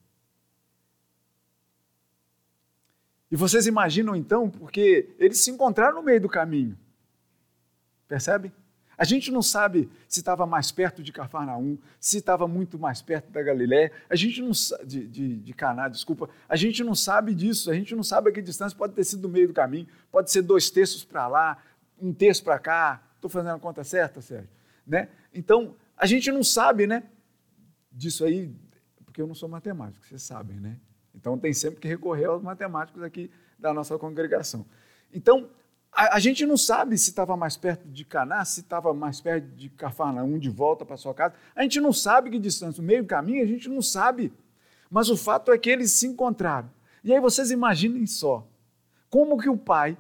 E 3.31 3.37
vocês 3.37 3.67
imaginam 3.67 4.15
então, 4.15 4.49
porque 4.49 5.15
eles 5.19 5.39
se 5.39 5.51
encontraram 5.51 5.97
no 5.97 6.03
meio 6.03 6.21
do 6.21 6.29
caminho. 6.29 6.79
Percebe? 8.07 8.53
A 8.99 9.05
gente 9.05 9.31
não 9.31 9.43
sabe 9.43 9.91
se 10.09 10.21
estava 10.21 10.47
mais 10.47 10.73
perto 10.73 11.03
de 11.03 11.13
Cafarnaum, 11.13 11.77
se 12.01 12.19
estava 12.19 12.49
muito 12.49 12.79
mais 12.79 13.03
perto 13.03 13.31
da 13.31 13.43
Galiléia, 13.43 13.93
a 14.09 14.17
gente 14.17 14.41
não 14.41 14.53
de, 14.87 15.07
de, 15.07 15.37
de 15.37 15.53
Caná, 15.53 15.89
desculpa, 15.89 16.31
a 16.49 16.57
gente 16.57 16.83
não 16.83 16.95
sabe 16.95 17.35
disso, 17.35 17.71
a 17.71 17.75
gente 17.75 17.95
não 17.95 18.03
sabe 18.03 18.31
a 18.31 18.33
que 18.33 18.41
distância 18.41 18.77
pode 18.77 18.95
ter 18.95 19.05
sido 19.05 19.23
no 19.23 19.29
meio 19.29 19.49
do 19.49 19.55
caminho, 19.55 19.87
pode 20.11 20.31
ser 20.31 20.41
dois 20.41 20.71
terços 20.71 21.05
para 21.05 21.27
lá, 21.29 21.63
um 22.01 22.13
terço 22.13 22.43
para 22.43 22.59
cá, 22.59 23.03
estou 23.17 23.29
fazendo 23.29 23.57
a 23.57 23.59
conta 23.59 23.85
certa, 23.85 24.23
Sérgio? 24.23 24.49
Né? 24.87 25.11
Então, 25.35 25.75
a 25.95 26.07
gente 26.07 26.33
não 26.33 26.43
sabe, 26.43 26.87
né? 26.87 27.03
Disso 27.93 28.25
aí, 28.25 28.55
porque 29.05 29.21
eu 29.21 29.27
não 29.27 29.35
sou 29.35 29.49
matemático, 29.49 30.07
vocês 30.07 30.23
sabem, 30.23 30.59
né? 30.59 30.79
Então 31.17 31.39
tem 31.39 31.53
sempre 31.53 31.81
que 31.81 31.89
recorrer 31.89 32.27
aos 32.27 32.43
matemáticos 32.43 33.03
aqui 33.03 33.31
da 33.59 33.73
nossa 33.73 33.99
congregação. 33.99 34.67
Então, 35.13 35.49
a, 35.91 36.17
a 36.17 36.19
gente 36.19 36.45
não 36.45 36.57
sabe 36.57 36.97
se 36.99 37.11
estava 37.11 37.37
mais 37.37 37.57
perto 37.57 37.89
de 37.89 38.05
Caná, 38.05 38.45
se 38.45 38.61
estava 38.61 38.93
mais 38.93 39.21
perto 39.21 39.47
de 39.57 39.71
Cafarnaum, 39.71 40.39
de 40.39 40.51
volta 40.51 40.85
para 40.85 40.97
sua 40.97 41.15
casa. 41.15 41.35
A 41.55 41.63
gente 41.63 41.81
não 41.81 41.93
sabe 41.93 42.31
que 42.31 42.39
distância, 42.39 42.81
no 42.81 42.87
meio 42.87 43.05
caminho 43.07 43.43
a 43.43 43.47
gente 43.47 43.69
não 43.69 43.81
sabe. 43.81 44.33
Mas 44.91 45.09
o 45.09 45.17
fato 45.17 45.51
é 45.51 45.59
que 45.59 45.71
eles 45.71 45.93
se 45.93 46.07
encontraram. 46.07 46.71
E 47.03 47.13
aí 47.13 47.21
vocês 47.21 47.51
imaginem 47.51 48.07
só, 48.07 48.47
como 49.09 49.39
que 49.39 49.49
o 49.49 49.57
pai, 49.57 49.97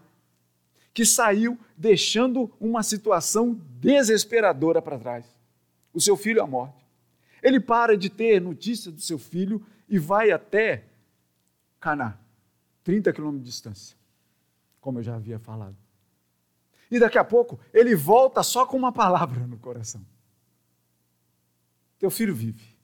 que 0.93 1.05
saiu 1.05 1.59
deixando 1.77 2.53
uma 2.61 2.83
situação 2.83 3.61
desesperadora 3.81 4.83
para 4.83 4.99
trás, 4.99 5.27
o 5.95 6.01
seu 6.01 6.17
filho 6.17 6.43
à 6.43 6.47
morte, 6.47 6.85
ele 7.43 7.61
para 7.61 7.97
de 7.97 8.11
ter 8.11 8.41
notícia 8.41 8.91
do 8.91 9.01
seu 9.01 9.19
filho 9.19 9.65
e 9.89 9.99
vai 9.99 10.31
até 10.31 10.86
Caná, 11.81 12.19
30 12.85 13.13
quilômetros 13.13 13.45
de 13.45 13.51
distância, 13.51 13.97
como 14.81 14.99
eu 14.99 15.03
já 15.03 15.17
havia 15.17 15.39
falado. 15.39 15.77
E 16.91 16.99
daqui 16.99 17.19
a 17.19 17.25
pouco 17.25 17.59
ele 17.73 17.95
volta 17.95 18.43
só 18.43 18.65
com 18.65 18.77
uma 18.77 18.93
palavra 18.93 19.47
no 19.47 19.59
coração: 19.59 20.05
Teu 21.99 22.11
filho 22.11 22.35
vive. 22.35 22.77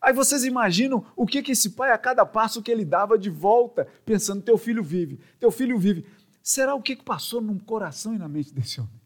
Aí 0.00 0.12
vocês 0.12 0.44
imaginam 0.44 1.06
o 1.16 1.26
que, 1.26 1.42
que 1.42 1.52
esse 1.52 1.70
pai, 1.70 1.90
a 1.90 1.96
cada 1.98 2.26
passo 2.26 2.62
que 2.62 2.70
ele 2.70 2.84
dava 2.84 3.18
de 3.18 3.30
volta, 3.30 3.86
pensando: 4.04 4.42
Teu 4.42 4.58
filho 4.58 4.82
vive, 4.82 5.18
teu 5.38 5.50
filho 5.50 5.78
vive. 5.78 6.06
Será 6.42 6.74
o 6.74 6.82
que, 6.82 6.94
que 6.94 7.04
passou 7.04 7.40
no 7.40 7.58
coração 7.58 8.14
e 8.14 8.18
na 8.18 8.28
mente 8.28 8.52
desse 8.52 8.80
homem? 8.80 9.00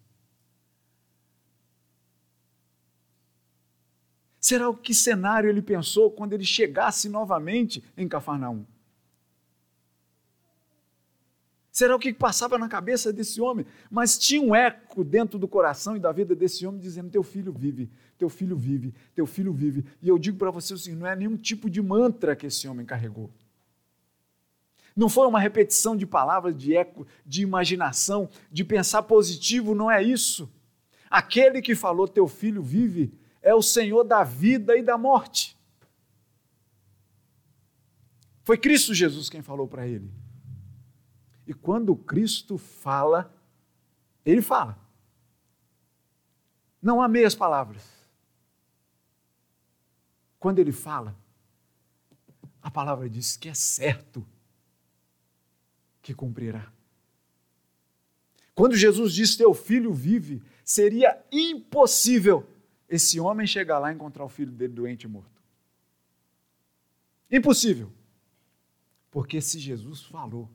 Será 4.41 4.69
o 4.69 4.77
que 4.77 4.95
cenário 4.95 5.49
ele 5.51 5.63
pensou 5.63 6.11
quando 6.11 6.33
ele 6.33 6.45
chegasse 6.45 7.09
novamente 7.09 7.85
em 7.97 8.09
Cafarnaum? 8.09 8.65
Será 11.79 11.95
o 11.95 11.99
que 12.01 12.13
passava 12.13 12.59
na 12.59 12.69
cabeça 12.69 13.13
desse 13.13 13.41
homem? 13.41 13.65
Mas 13.89 14.19
tinha 14.19 14.43
um 14.43 14.53
eco 14.53 15.05
dentro 15.05 15.39
do 15.39 15.47
coração 15.47 15.97
e 15.97 16.01
da 16.01 16.11
vida 16.11 16.35
desse 16.35 16.67
homem 16.67 16.81
dizendo: 16.81 17.09
Teu 17.09 17.23
filho 17.23 17.53
vive, 17.53 17.89
teu 18.19 18.29
filho 18.29 18.57
vive, 18.57 18.93
teu 19.15 19.25
filho 19.27 19.53
vive. 19.53 19.85
E 20.03 20.09
eu 20.09 20.19
digo 20.19 20.37
para 20.37 20.51
você 20.51 20.75
assim: 20.75 20.97
não 20.97 21.07
é 21.07 21.15
nenhum 21.15 21.37
tipo 21.37 21.71
de 21.71 21.81
mantra 21.81 22.35
que 22.35 22.47
esse 22.47 22.67
homem 22.67 22.85
carregou. 22.85 23.31
Não 24.97 25.09
foi 25.09 25.29
uma 25.29 25.39
repetição 25.39 25.97
de 25.97 26.05
palavras, 26.05 26.59
de 26.59 26.75
eco, 26.75 27.07
de 27.25 27.43
imaginação, 27.43 28.29
de 28.51 28.65
pensar 28.65 29.05
positivo, 29.05 29.73
não 29.73 29.89
é 29.89 30.03
isso. 30.03 30.53
Aquele 31.09 31.63
que 31.63 31.77
falou: 31.77 32.09
Teu 32.09 32.27
filho 32.27 32.61
vive, 32.61 33.15
é 33.41 33.55
o 33.55 33.63
Senhor 33.63 34.03
da 34.03 34.25
vida 34.25 34.77
e 34.77 34.83
da 34.83 34.99
morte. 34.99 35.57
Foi 38.43 38.59
Cristo 38.59 38.93
Jesus 38.93 39.31
quem 39.31 39.43
falou 39.43 39.69
para 39.69 39.87
ele. 39.87 40.11
E 41.49 41.55
quando 41.55 41.97
Cristo 41.97 42.59
fala, 42.59 43.35
ele 44.23 44.43
fala. 44.43 44.79
Não 46.81 47.01
há 47.01 47.09
meias 47.09 47.35
palavras. 47.35 47.83
Quando 50.39 50.59
ele 50.59 50.73
fala, 50.73 51.17
a 52.61 52.71
palavra 52.71 53.09
diz 53.09 53.35
que 53.35 53.49
é 53.49 53.55
certo 53.55 54.25
que 56.03 56.15
cumprirá. 56.15 56.71
Quando 58.55 58.77
Jesus 58.77 59.15
diz: 59.15 59.35
Teu 59.35 59.55
filho 59.55 59.91
vive, 59.91 60.43
seria 60.63 61.19
impossível 61.33 62.47
esse 62.87 63.19
homem 63.19 63.47
chegar 63.47 63.79
lá 63.79 63.91
e 63.91 63.95
encontrar 63.95 64.27
o 64.27 64.29
filho 64.29 64.53
dele 64.53 64.75
doente 64.75 65.05
e 65.05 65.09
morto. 65.09 65.43
Impossível. 67.31 67.91
Porque 69.11 69.41
se 69.41 69.59
Jesus 69.59 70.03
falou, 70.05 70.51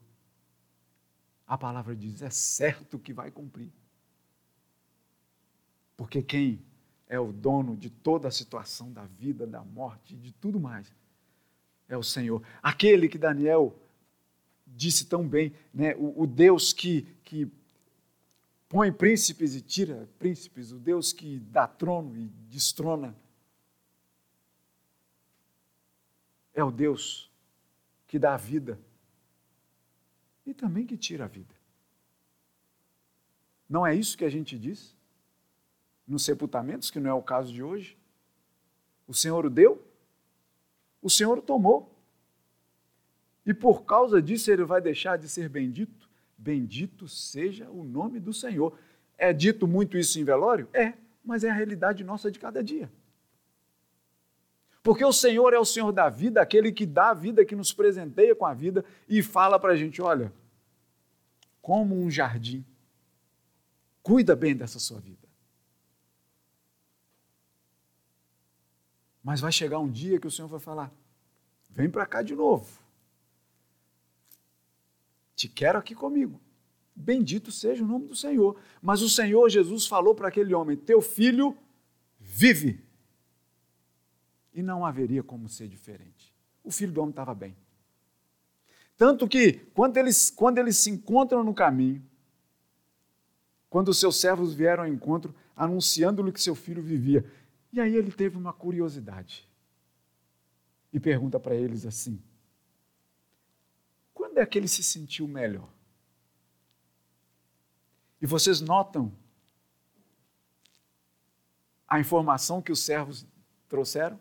a 1.48 1.58
palavra 1.58 1.96
diz: 1.96 2.22
é 2.22 2.30
certo 2.30 2.98
que 2.98 3.14
vai 3.14 3.32
cumprir. 3.32 3.72
Porque 5.96 6.22
quem 6.22 6.64
é 7.08 7.20
o 7.20 7.32
dono 7.32 7.76
de 7.78 7.90
toda 7.90 8.28
a 8.28 8.32
situação 8.32 8.92
da 8.92 9.06
vida, 9.06 9.46
da 9.46 9.64
morte, 9.64 10.16
de 10.16 10.32
tudo 10.32 10.60
mais, 10.60 10.92
é 11.88 11.98
o 11.98 12.04
Senhor. 12.04 12.42
Aquele 12.62 13.08
que 13.08 13.18
Daniel 13.18 13.78
disse 14.66 15.06
tão 15.06 15.28
bem, 15.28 15.54
né? 15.74 15.96
o, 15.96 16.24
o 16.24 16.28
Deus 16.28 16.74
que, 16.74 17.04
que 17.24 17.52
põe 18.68 18.92
príncipes 18.92 19.54
e 19.54 19.62
tira 19.62 20.10
príncipes, 20.18 20.72
o 20.72 20.80
Deus 20.80 21.14
que 21.14 21.40
dá 21.40 21.68
trono 21.68 22.18
e 22.18 22.28
destrona. 22.50 23.16
É 26.54 26.64
o 26.64 26.72
Deus 26.72 27.32
que 28.08 28.18
dá 28.18 28.36
vida 28.38 28.80
e 30.46 30.54
também 30.54 30.86
que 30.86 30.98
tira 30.98 31.26
a 31.26 31.28
vida. 31.28 31.54
Não 33.70 33.86
é 33.86 33.96
isso 33.96 34.18
que 34.18 34.26
a 34.26 34.30
gente 34.30 34.58
diz? 34.58 34.96
Nos 36.08 36.24
sepultamentos, 36.24 36.92
que 36.92 37.00
não 37.00 37.10
é 37.10 37.14
o 37.14 37.22
caso 37.22 37.52
de 37.52 37.64
hoje? 37.64 37.98
O 39.08 39.14
Senhor 39.14 39.46
o 39.46 39.50
deu? 39.50 39.86
O 41.02 41.10
Senhor 41.10 41.38
o 41.38 41.42
tomou. 41.42 41.94
E 43.46 43.54
por 43.54 43.84
causa 43.84 44.22
disso 44.22 44.52
ele 44.52 44.64
vai 44.64 44.82
deixar 44.82 45.18
de 45.18 45.28
ser 45.28 45.50
bendito? 45.50 46.10
Bendito 46.38 47.08
seja 47.08 47.70
o 47.70 47.84
nome 47.84 48.20
do 48.20 48.34
Senhor. 48.34 48.78
É 49.18 49.32
dito 49.34 49.68
muito 49.68 49.98
isso 49.98 50.20
em 50.20 50.24
velório? 50.24 50.68
É, 50.74 50.94
mas 51.24 51.44
é 51.44 51.50
a 51.50 51.54
realidade 51.54 52.04
nossa 52.04 52.30
de 52.30 52.40
cada 52.40 52.64
dia. 52.64 52.92
Porque 54.84 55.06
o 55.06 55.14
Senhor 55.14 55.54
é 55.54 55.58
o 55.58 55.64
Senhor 55.64 55.94
da 55.94 56.10
vida, 56.10 56.42
aquele 56.42 56.70
que 56.70 56.86
dá 56.86 57.12
a 57.12 57.14
vida, 57.14 57.46
que 57.46 57.56
nos 57.56 57.72
presenteia 57.72 58.36
com 58.36 58.46
a 58.46 58.54
vida 58.54 58.84
e 59.08 59.24
fala 59.24 59.58
para 59.58 59.72
a 59.72 59.76
gente: 59.78 60.02
olha, 60.02 60.32
como 61.62 61.96
um 61.96 62.12
jardim, 62.12 62.66
cuida 64.04 64.36
bem 64.36 64.54
dessa 64.54 64.80
sua 64.80 65.00
vida. 65.00 65.26
Mas 69.24 69.40
vai 69.40 69.54
chegar 69.54 69.80
um 69.80 69.90
dia 69.90 70.20
que 70.20 70.28
o 70.28 70.32
Senhor 70.32 70.50
vai 70.50 70.60
falar: 70.60 70.92
vem 71.70 71.90
para 71.90 72.06
cá 72.06 72.22
de 72.22 72.36
novo. 72.36 72.84
Te 75.34 75.48
quero 75.48 75.80
aqui 75.80 75.96
comigo. 75.96 76.42
Bendito 76.94 77.54
seja 77.54 77.84
o 77.84 77.88
nome 77.88 78.08
do 78.08 78.16
Senhor. 78.16 78.60
Mas 78.82 79.02
o 79.02 79.10
Senhor 79.10 79.50
Jesus 79.50 79.88
falou 79.88 80.14
para 80.14 80.28
aquele 80.28 80.54
homem: 80.54 80.76
Teu 80.76 81.02
filho 81.02 81.58
vive. 82.20 82.84
E 84.54 84.62
não 84.62 84.86
haveria 84.86 85.24
como 85.24 85.50
ser 85.50 85.68
diferente. 85.68 86.34
O 86.64 86.72
filho 86.72 86.92
do 86.92 87.02
homem 87.02 87.10
estava 87.12 87.34
bem. 87.34 87.56
Tanto 88.96 89.28
que, 89.28 89.54
quando 89.74 89.98
eles, 89.98 90.30
quando 90.30 90.60
eles 90.60 90.78
se 90.78 90.90
encontram 90.90 91.44
no 91.44 91.54
caminho, 91.54 92.06
quando 93.70 93.90
os 93.90 94.00
seus 94.00 94.20
servos 94.20 94.54
vieram 94.54 94.84
ao 94.84 94.90
encontro, 94.90 95.34
anunciando-lhe 95.56 96.32
que 96.32 96.42
seu 96.42 96.54
filho 96.54 96.82
vivia. 96.82 97.26
E 97.72 97.82
aí 97.82 97.96
ele 97.96 98.12
teve 98.12 98.38
uma 98.38 98.54
curiosidade. 98.54 99.50
E 100.94 101.00
pergunta 101.00 101.40
para 101.40 101.56
eles 101.56 101.86
assim: 101.86 102.22
Quando 104.14 104.38
é 104.38 104.46
que 104.46 104.60
ele 104.60 104.68
se 104.68 104.84
sentiu 104.84 105.28
melhor? 105.28 105.70
E 108.22 108.28
vocês 108.28 108.62
notam 108.62 109.12
a 111.88 112.00
informação 112.00 112.62
que 112.62 112.72
os 112.72 112.80
servos 112.80 113.26
trouxeram? 113.68 114.20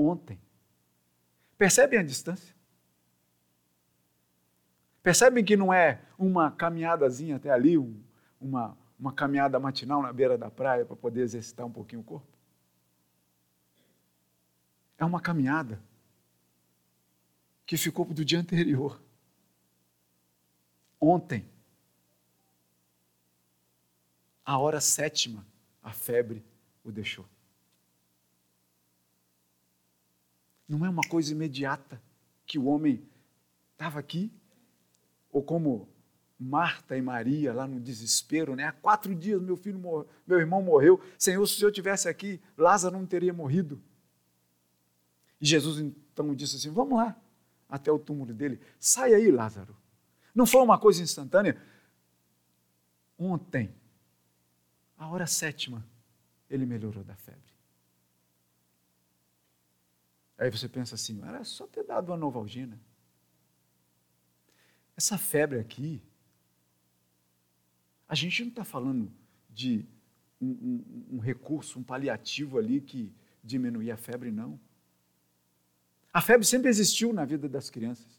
Ontem. 0.00 0.40
Percebem 1.58 1.98
a 1.98 2.02
distância? 2.02 2.54
Percebem 5.02 5.44
que 5.44 5.56
não 5.56 5.72
é 5.72 6.00
uma 6.18 6.50
caminhadazinha 6.50 7.36
até 7.36 7.50
ali, 7.50 7.76
um, 7.76 8.02
uma, 8.40 8.76
uma 8.98 9.12
caminhada 9.12 9.60
matinal 9.60 10.00
na 10.00 10.12
beira 10.12 10.38
da 10.38 10.50
praia 10.50 10.86
para 10.86 10.96
poder 10.96 11.20
exercitar 11.20 11.66
um 11.66 11.72
pouquinho 11.72 12.00
o 12.00 12.04
corpo? 12.04 12.26
É 14.96 15.04
uma 15.04 15.20
caminhada 15.20 15.82
que 17.66 17.76
ficou 17.76 18.06
do 18.06 18.24
dia 18.24 18.40
anterior. 18.40 19.02
Ontem 20.98 21.46
a 24.44 24.58
hora 24.58 24.80
sétima, 24.80 25.46
a 25.82 25.92
febre 25.92 26.42
o 26.82 26.90
deixou. 26.90 27.26
Não 30.70 30.86
é 30.86 30.88
uma 30.88 31.02
coisa 31.02 31.32
imediata 31.32 32.00
que 32.46 32.56
o 32.56 32.66
homem 32.66 33.02
estava 33.72 33.98
aqui, 33.98 34.32
ou 35.32 35.42
como 35.42 35.88
Marta 36.38 36.96
e 36.96 37.02
Maria 37.02 37.52
lá 37.52 37.66
no 37.66 37.80
desespero, 37.80 38.54
né? 38.54 38.66
Há 38.66 38.72
quatro 38.72 39.12
dias 39.12 39.42
meu 39.42 39.56
filho, 39.56 39.80
morreu, 39.80 40.08
meu 40.24 40.38
irmão 40.38 40.62
morreu. 40.62 41.02
Senhor, 41.18 41.44
se 41.44 41.60
eu 41.60 41.72
tivesse 41.72 42.08
aqui, 42.08 42.40
Lázaro 42.56 42.96
não 42.96 43.04
teria 43.04 43.32
morrido. 43.32 43.82
E 45.40 45.46
Jesus 45.46 45.80
então 45.80 46.32
disse 46.36 46.54
assim: 46.54 46.70
Vamos 46.70 46.96
lá 46.96 47.20
até 47.68 47.90
o 47.90 47.98
túmulo 47.98 48.32
dele. 48.32 48.60
Sai 48.78 49.12
aí, 49.12 49.28
Lázaro. 49.28 49.76
Não 50.32 50.46
foi 50.46 50.62
uma 50.62 50.78
coisa 50.78 51.02
instantânea. 51.02 51.60
Ontem 53.18 53.74
a 54.96 55.08
hora 55.08 55.26
sétima, 55.26 55.84
ele 56.48 56.64
melhorou 56.64 57.02
da 57.02 57.16
febre. 57.16 57.49
Aí 60.40 60.50
você 60.50 60.66
pensa 60.66 60.94
assim, 60.94 61.20
era 61.22 61.44
só 61.44 61.66
ter 61.66 61.84
dado 61.84 62.08
uma 62.08 62.16
novalgina. 62.16 62.80
Essa 64.96 65.18
febre 65.18 65.58
aqui, 65.58 66.02
a 68.08 68.14
gente 68.14 68.42
não 68.42 68.48
está 68.48 68.64
falando 68.64 69.12
de 69.50 69.84
um, 70.40 70.48
um, 70.48 71.06
um, 71.16 71.18
recurso, 71.18 71.78
um 71.78 71.82
paliativo 71.82 72.56
ali 72.56 72.80
que 72.80 73.12
diminuía 73.44 73.92
a 73.92 73.96
febre, 73.98 74.30
não. 74.30 74.58
A 76.10 76.22
febre 76.22 76.46
sempre 76.46 76.70
existiu 76.70 77.12
na 77.12 77.26
vida 77.26 77.46
das 77.46 77.68
crianças. 77.68 78.18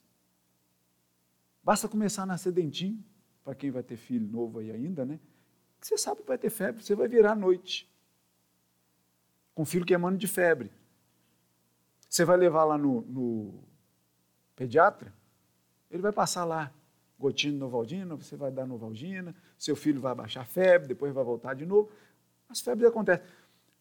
Basta 1.64 1.90
começar 1.90 2.22
a 2.22 2.28
nascer 2.28 2.52
dentinho, 2.52 3.04
para 3.44 3.56
quem 3.56 3.72
vai 3.72 3.82
ter 3.82 3.98
filho 3.98 4.28
novo 4.28 4.60
aí 4.60 4.70
ainda, 4.70 5.04
né? 5.04 5.20
Você 5.82 5.98
sabe 5.98 6.22
que 6.22 6.28
vai 6.28 6.38
ter 6.38 6.52
febre, 6.52 6.84
você 6.84 6.94
vai 6.94 7.08
virar 7.08 7.32
à 7.32 7.36
noite. 7.36 7.92
Com 9.56 9.66
filho 9.66 9.88
queimando 9.88 10.20
de 10.20 10.28
febre. 10.28 10.72
Você 12.12 12.26
vai 12.26 12.36
levar 12.36 12.66
lá 12.66 12.78
no, 12.78 13.04
no 13.04 13.64
pediatra, 14.54 15.14
ele 15.90 16.02
vai 16.02 16.12
passar 16.12 16.44
lá, 16.44 16.70
gotinho 17.18 17.54
de 17.54 17.60
Novaldina, 17.60 18.18
você 18.18 18.36
vai 18.36 18.52
dar 18.52 18.66
Novaldina, 18.66 19.34
seu 19.58 19.78
filho 19.78 20.02
vai 20.02 20.14
baixar 20.14 20.42
a 20.42 20.46
febre, 20.46 20.90
depois 20.90 21.14
vai 21.14 21.24
voltar 21.24 21.54
de 21.54 21.66
novo. 21.66 21.90
As 22.50 22.60
febres 22.60 22.90
acontecem. 22.90 23.26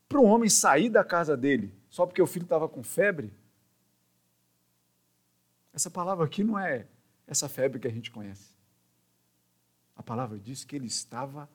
Para 0.09 0.21
um 0.21 0.27
homem 0.27 0.49
sair 0.49 0.89
da 0.89 1.03
casa 1.03 1.37
dele 1.37 1.75
só 1.89 2.07
porque 2.07 2.23
o 2.23 2.27
filho 2.27 2.45
estava 2.45 2.69
com 2.69 2.85
febre, 2.85 3.33
essa 5.73 5.91
palavra 5.91 6.25
aqui 6.25 6.45
não 6.45 6.57
é 6.57 6.87
essa 7.27 7.49
febre 7.49 7.81
que 7.81 7.89
a 7.89 7.93
gente 7.93 8.13
conhece. 8.13 8.51
A 9.97 10.05
palavra 10.05 10.39
diz 10.39 10.63
que 10.63 10.77
ele 10.77 10.87
estava 10.87 11.51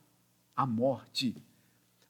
a 0.54 0.66
morte. 0.66 1.42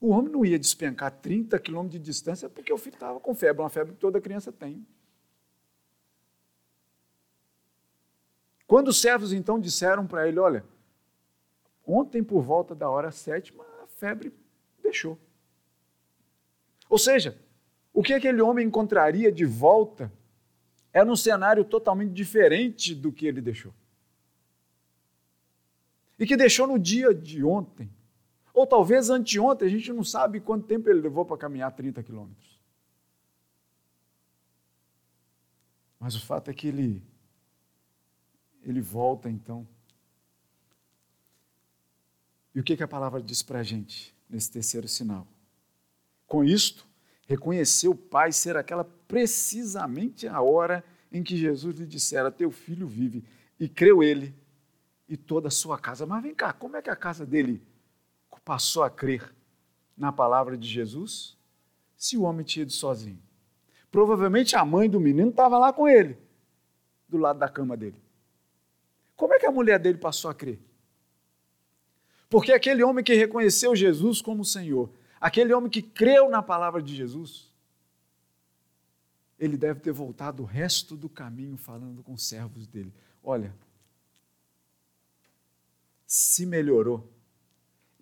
O 0.06 0.10
homem 0.10 0.32
não 0.32 0.46
ia 0.46 0.60
despencar 0.60 1.10
30 1.10 1.58
quilômetros 1.58 2.00
de 2.00 2.06
distância 2.06 2.48
porque 2.48 2.72
o 2.72 2.78
filho 2.78 2.94
estava 2.94 3.20
com 3.20 3.34
febre, 3.34 3.64
uma 3.64 3.72
febre 3.72 3.94
que 3.94 4.00
toda 4.00 4.22
criança 4.22 4.52
tem. 4.52 4.86
Quando 8.68 8.90
os 8.90 9.02
servos 9.02 9.34
então 9.34 9.60
disseram 9.60 10.06
para 10.06 10.28
ele: 10.28 10.38
Olha, 10.38 10.64
ontem 11.84 12.24
por 12.24 12.44
volta 12.44 12.76
da 12.76 12.88
hora 12.88 13.10
sétima, 13.10 13.66
a 13.84 13.88
febre 13.88 14.32
deixou. 14.80 15.18
Ou 16.88 17.00
seja, 17.00 17.36
o 17.92 18.04
que 18.04 18.14
aquele 18.14 18.44
homem 18.44 18.68
encontraria 18.68 19.32
de 19.32 19.44
volta 19.44 20.14
era 20.94 21.12
um 21.12 21.16
cenário 21.16 21.66
totalmente 21.66 22.12
diferente 22.12 22.94
do 22.94 23.12
que 23.12 23.26
ele 23.26 23.42
deixou. 23.42 23.74
E 26.20 26.28
que 26.28 26.38
deixou 26.38 26.68
no 26.68 26.78
dia 26.78 27.12
de 27.12 27.44
ontem. 27.44 27.90
Ou 28.56 28.66
talvez 28.66 29.10
anteontem, 29.10 29.68
a 29.68 29.70
gente 29.70 29.92
não 29.92 30.04
sabe 30.04 30.40
quanto 30.40 30.66
tempo 30.66 30.90
ele 30.90 31.02
levou 31.02 31.26
para 31.26 31.38
caminhar 31.38 31.70
30 31.76 32.02
quilômetros. 32.02 32.58
Mas 36.00 36.16
o 36.16 36.26
fato 36.26 36.50
é 36.50 36.54
que 36.54 36.70
ele, 36.70 37.04
ele 38.64 38.80
volta 38.80 39.30
então. 39.30 39.68
E 42.54 42.60
o 42.62 42.64
que, 42.64 42.78
que 42.78 42.84
a 42.84 42.88
palavra 42.88 43.22
diz 43.22 43.44
para 43.44 43.60
a 43.60 43.64
gente 43.64 44.16
nesse 44.30 44.50
terceiro 44.50 44.88
sinal? 44.88 45.28
Com 46.26 46.42
isto, 46.42 46.88
reconheceu 47.28 47.92
o 47.92 47.96
Pai 47.96 48.32
ser 48.32 48.56
aquela 48.56 48.86
precisamente 48.86 50.30
a 50.30 50.42
hora 50.42 50.82
em 51.12 51.22
que 51.22 51.36
Jesus 51.36 51.78
lhe 51.78 51.86
dissera: 51.86 52.32
Teu 52.32 52.50
filho 52.52 52.88
vive. 52.88 53.22
E 53.60 53.68
creu 53.68 54.02
ele 54.02 54.34
e 55.10 55.18
toda 55.18 55.50
a 55.50 55.52
sua 55.52 55.78
casa. 55.78 56.06
Mas 56.06 56.24
vem 56.24 56.34
cá, 56.34 56.54
como 56.54 56.78
é 56.78 56.82
que 56.82 56.90
a 56.90 56.96
casa 56.96 57.26
dele 57.26 57.62
passou 58.46 58.84
a 58.84 58.90
crer 58.90 59.36
na 59.98 60.12
palavra 60.12 60.56
de 60.56 60.68
Jesus 60.68 61.36
se 61.98 62.16
o 62.16 62.22
homem 62.22 62.46
tinha 62.46 62.64
ido 62.64 62.72
sozinho? 62.72 63.22
Provavelmente 63.92 64.56
a 64.56 64.64
mãe 64.64 64.90
do 64.90 65.00
menino 65.00 65.32
estava 65.32 65.58
lá 65.58 65.74
com 65.74 65.88
ele, 65.88 66.18
do 67.10 67.18
lado 67.18 67.40
da 67.40 67.50
cama 67.50 67.76
dele. 67.76 67.96
Como 69.16 69.34
é 69.34 69.40
que 69.40 69.46
a 69.46 69.52
mulher 69.52 69.80
dele 69.80 69.98
passou 69.98 70.30
a 70.30 70.36
crer? 70.36 70.60
Porque 72.30 72.52
aquele 72.52 72.84
homem 72.84 73.04
que 73.04 73.14
reconheceu 73.14 73.76
Jesus 73.76 74.22
como 74.22 74.44
Senhor, 74.44 74.92
aquele 75.20 75.54
homem 75.54 75.70
que 75.70 75.82
creu 75.82 76.30
na 76.30 76.42
palavra 76.42 76.82
de 76.82 76.96
Jesus, 76.96 77.50
ele 79.40 79.58
deve 79.58 79.80
ter 79.80 79.92
voltado 79.92 80.44
o 80.44 80.46
resto 80.46 80.96
do 80.96 81.10
caminho 81.10 81.58
falando 81.58 82.04
com 82.04 82.14
os 82.14 82.28
servos 82.28 82.68
dele: 82.68 82.94
Olha, 83.24 83.56
se 86.06 86.46
melhorou, 86.46 87.10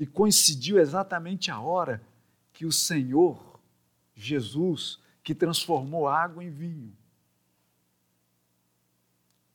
e 0.03 0.05
coincidiu 0.05 0.79
exatamente 0.79 1.49
a 1.49 1.61
hora 1.61 2.05
que 2.51 2.65
o 2.65 2.73
Senhor, 2.73 3.57
Jesus, 4.13 4.99
que 5.23 5.33
transformou 5.33 6.09
água 6.09 6.43
em 6.43 6.49
vinho, 6.49 6.93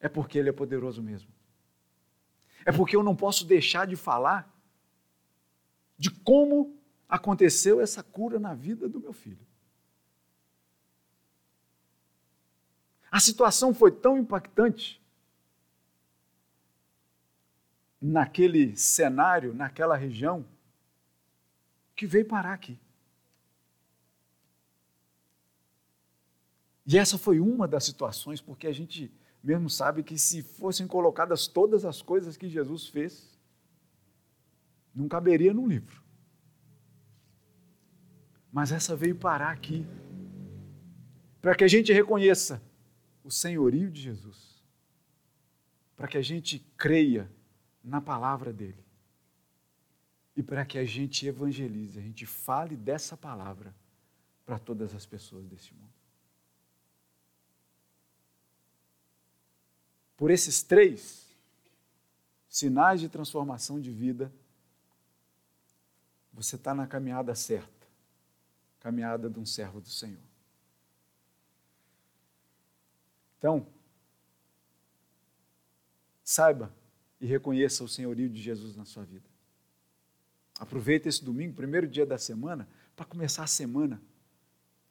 é 0.01 0.09
porque 0.09 0.38
Ele 0.38 0.49
é 0.49 0.53
poderoso 0.53 1.03
mesmo. 1.03 1.28
É 2.64 2.72
porque 2.72 2.96
eu 2.96 3.03
não 3.03 3.14
posso 3.14 3.44
deixar 3.44 3.86
de 3.86 3.94
falar 3.94 4.51
de 5.99 6.11
como 6.11 6.80
aconteceu 7.07 7.78
essa 7.78 8.03
cura 8.03 8.40
na 8.40 8.55
vida 8.55 8.88
do 8.88 8.99
meu 8.99 9.12
filho. 9.12 9.46
A 13.11 13.20
situação 13.20 13.74
foi 13.74 13.92
tão 13.92 14.16
impactante 14.16 14.99
naquele 18.01 18.76
cenário, 18.76 19.55
naquela 19.55 19.96
região, 19.96 20.46
que 21.96 22.07
veio 22.07 22.26
parar 22.26 22.53
aqui. 22.53 22.78
E 26.86 26.96
essa 26.96 27.18
foi 27.18 27.38
uma 27.38 27.68
das 27.68 27.84
situações, 27.84 28.40
porque 28.40 28.66
a 28.66 28.72
gente 28.72 29.12
mesmo 29.42 29.68
sabe 29.68 30.03
que 30.03 30.18
se 30.18 30.42
fossem 30.42 30.86
colocadas 30.86 31.46
todas 31.46 31.84
as 31.84 32.01
coisas 32.01 32.36
que 32.36 32.49
Jesus 32.49 32.88
fez, 32.88 33.38
não 34.94 35.09
caberia 35.09 35.53
num 35.53 35.66
livro. 35.66 36.03
Mas 38.51 38.72
essa 38.72 38.96
veio 38.96 39.14
parar 39.14 39.51
aqui, 39.51 39.86
para 41.40 41.55
que 41.55 41.62
a 41.62 41.68
gente 41.68 41.92
reconheça 41.92 42.62
o 43.22 43.30
senhorio 43.30 43.90
de 43.90 44.01
Jesus, 44.01 44.64
para 45.96 46.09
que 46.09 46.16
a 46.16 46.22
gente 46.22 46.59
creia 46.76 47.30
na 47.89 48.01
palavra 48.01 48.53
dele 48.53 48.84
e 50.36 50.43
para 50.43 50.64
que 50.64 50.78
a 50.78 50.84
gente 50.84 51.26
evangelize, 51.26 51.99
a 51.99 52.03
gente 52.03 52.24
fale 52.24 52.76
dessa 52.76 53.16
palavra 53.16 53.74
para 54.47 54.59
todas 54.59 54.95
as 54.95 55.05
pessoas 55.05 55.47
desse 55.47 55.74
mundo. 55.74 55.93
Por 60.16 60.30
esses 60.30 60.62
três 60.62 61.28
sinais 62.49 63.01
de 63.01 63.09
transformação 63.09 63.80
de 63.80 63.91
vida, 63.91 64.32
você 66.32 66.57
está 66.57 66.74
na 66.74 66.86
caminhada 66.86 67.34
certa 67.34 67.78
caminhada 68.80 69.28
de 69.28 69.39
um 69.39 69.45
servo 69.45 69.80
do 69.80 69.89
Senhor. 69.89 70.22
Então, 73.36 73.66
saiba 76.24 76.72
e 77.20 77.26
reconheça 77.26 77.82
o 77.82 77.88
senhorio 77.88 78.28
de 78.28 78.40
Jesus 78.40 78.76
na 78.76 78.84
sua 78.84 79.04
vida. 79.04 79.28
Aproveite 80.58 81.08
esse 81.08 81.24
domingo, 81.24 81.54
primeiro 81.54 81.86
dia 81.86 82.04
da 82.04 82.18
semana, 82.18 82.68
para 82.96 83.06
começar 83.06 83.44
a 83.44 83.48
semana 83.48 84.00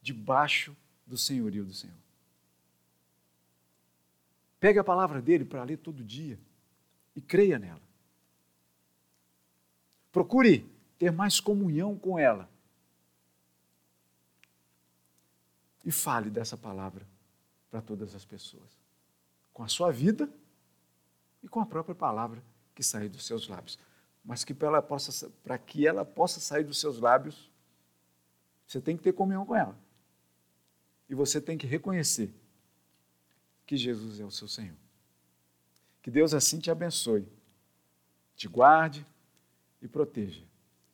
debaixo 0.01 0.75
do 1.05 1.17
senhorio 1.17 1.65
do 1.65 1.73
Senhor. 1.73 1.97
Pegue 4.59 4.79
a 4.79 4.83
palavra 4.83 5.21
dele 5.21 5.45
para 5.45 5.63
ler 5.63 5.77
todo 5.77 6.03
dia 6.03 6.39
e 7.15 7.21
creia 7.21 7.59
nela. 7.59 7.81
Procure 10.11 10.65
ter 10.97 11.11
mais 11.11 11.39
comunhão 11.39 11.97
com 11.97 12.17
ela. 12.17 12.49
E 15.85 15.91
fale 15.91 16.29
dessa 16.29 16.57
palavra 16.57 17.05
para 17.69 17.81
todas 17.81 18.15
as 18.15 18.25
pessoas, 18.25 18.77
com 19.53 19.63
a 19.63 19.67
sua 19.67 19.91
vida 19.91 20.29
e 21.47 21.49
com 21.49 21.61
a 21.61 21.65
própria 21.65 21.95
palavra 21.95 22.43
que 22.75 22.83
sai 22.83 23.07
dos 23.07 23.25
seus 23.25 23.47
lábios. 23.47 23.79
Mas 24.23 24.43
que 24.43 24.53
para, 24.53 24.81
possa, 24.81 25.29
para 25.41 25.57
que 25.57 25.87
ela 25.87 26.03
possa 26.03 26.41
sair 26.41 26.65
dos 26.65 26.77
seus 26.77 26.99
lábios, 26.99 27.49
você 28.67 28.81
tem 28.81 28.97
que 28.97 29.03
ter 29.03 29.13
comunhão 29.13 29.45
com 29.45 29.55
ela. 29.55 29.75
E 31.09 31.15
você 31.15 31.39
tem 31.39 31.57
que 31.57 31.65
reconhecer 31.65 32.33
que 33.65 33.77
Jesus 33.77 34.19
é 34.19 34.25
o 34.25 34.29
seu 34.29 34.47
Senhor. 34.47 34.75
Que 36.01 36.11
Deus 36.11 36.33
assim 36.33 36.59
te 36.59 36.69
abençoe, 36.69 37.25
te 38.35 38.47
guarde 38.49 39.05
e 39.81 39.87
proteja. 39.87 40.43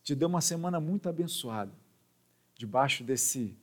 Te 0.03 0.13
dê 0.13 0.25
uma 0.25 0.41
semana 0.41 0.79
muito 0.79 1.09
abençoada, 1.09 1.73
debaixo 2.55 3.03
desse 3.03 3.57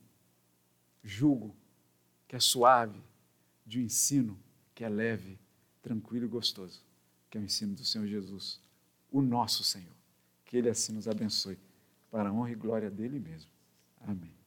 jugo 1.01 1.55
que 2.27 2.35
é 2.35 2.39
suave, 2.39 3.01
de 3.65 3.79
um 3.79 3.83
ensino 3.83 4.37
que 4.75 4.83
é 4.83 4.89
leve, 4.89 5.39
tranquilo 5.81 6.25
e 6.25 6.29
gostoso, 6.29 6.83
que 7.29 7.37
é 7.37 7.41
o 7.41 7.43
ensino 7.43 7.75
do 7.75 7.83
Senhor 7.83 8.07
Jesus, 8.07 8.59
o 9.11 9.21
nosso 9.21 9.63
Senhor. 9.63 9.95
Que 10.45 10.57
Ele 10.57 10.69
assim 10.69 10.93
nos 10.93 11.07
abençoe, 11.07 11.57
para 12.09 12.29
a 12.29 12.33
honra 12.33 12.51
e 12.51 12.55
glória 12.55 12.89
dele 12.89 13.19
mesmo. 13.19 13.49
Amém. 14.01 14.40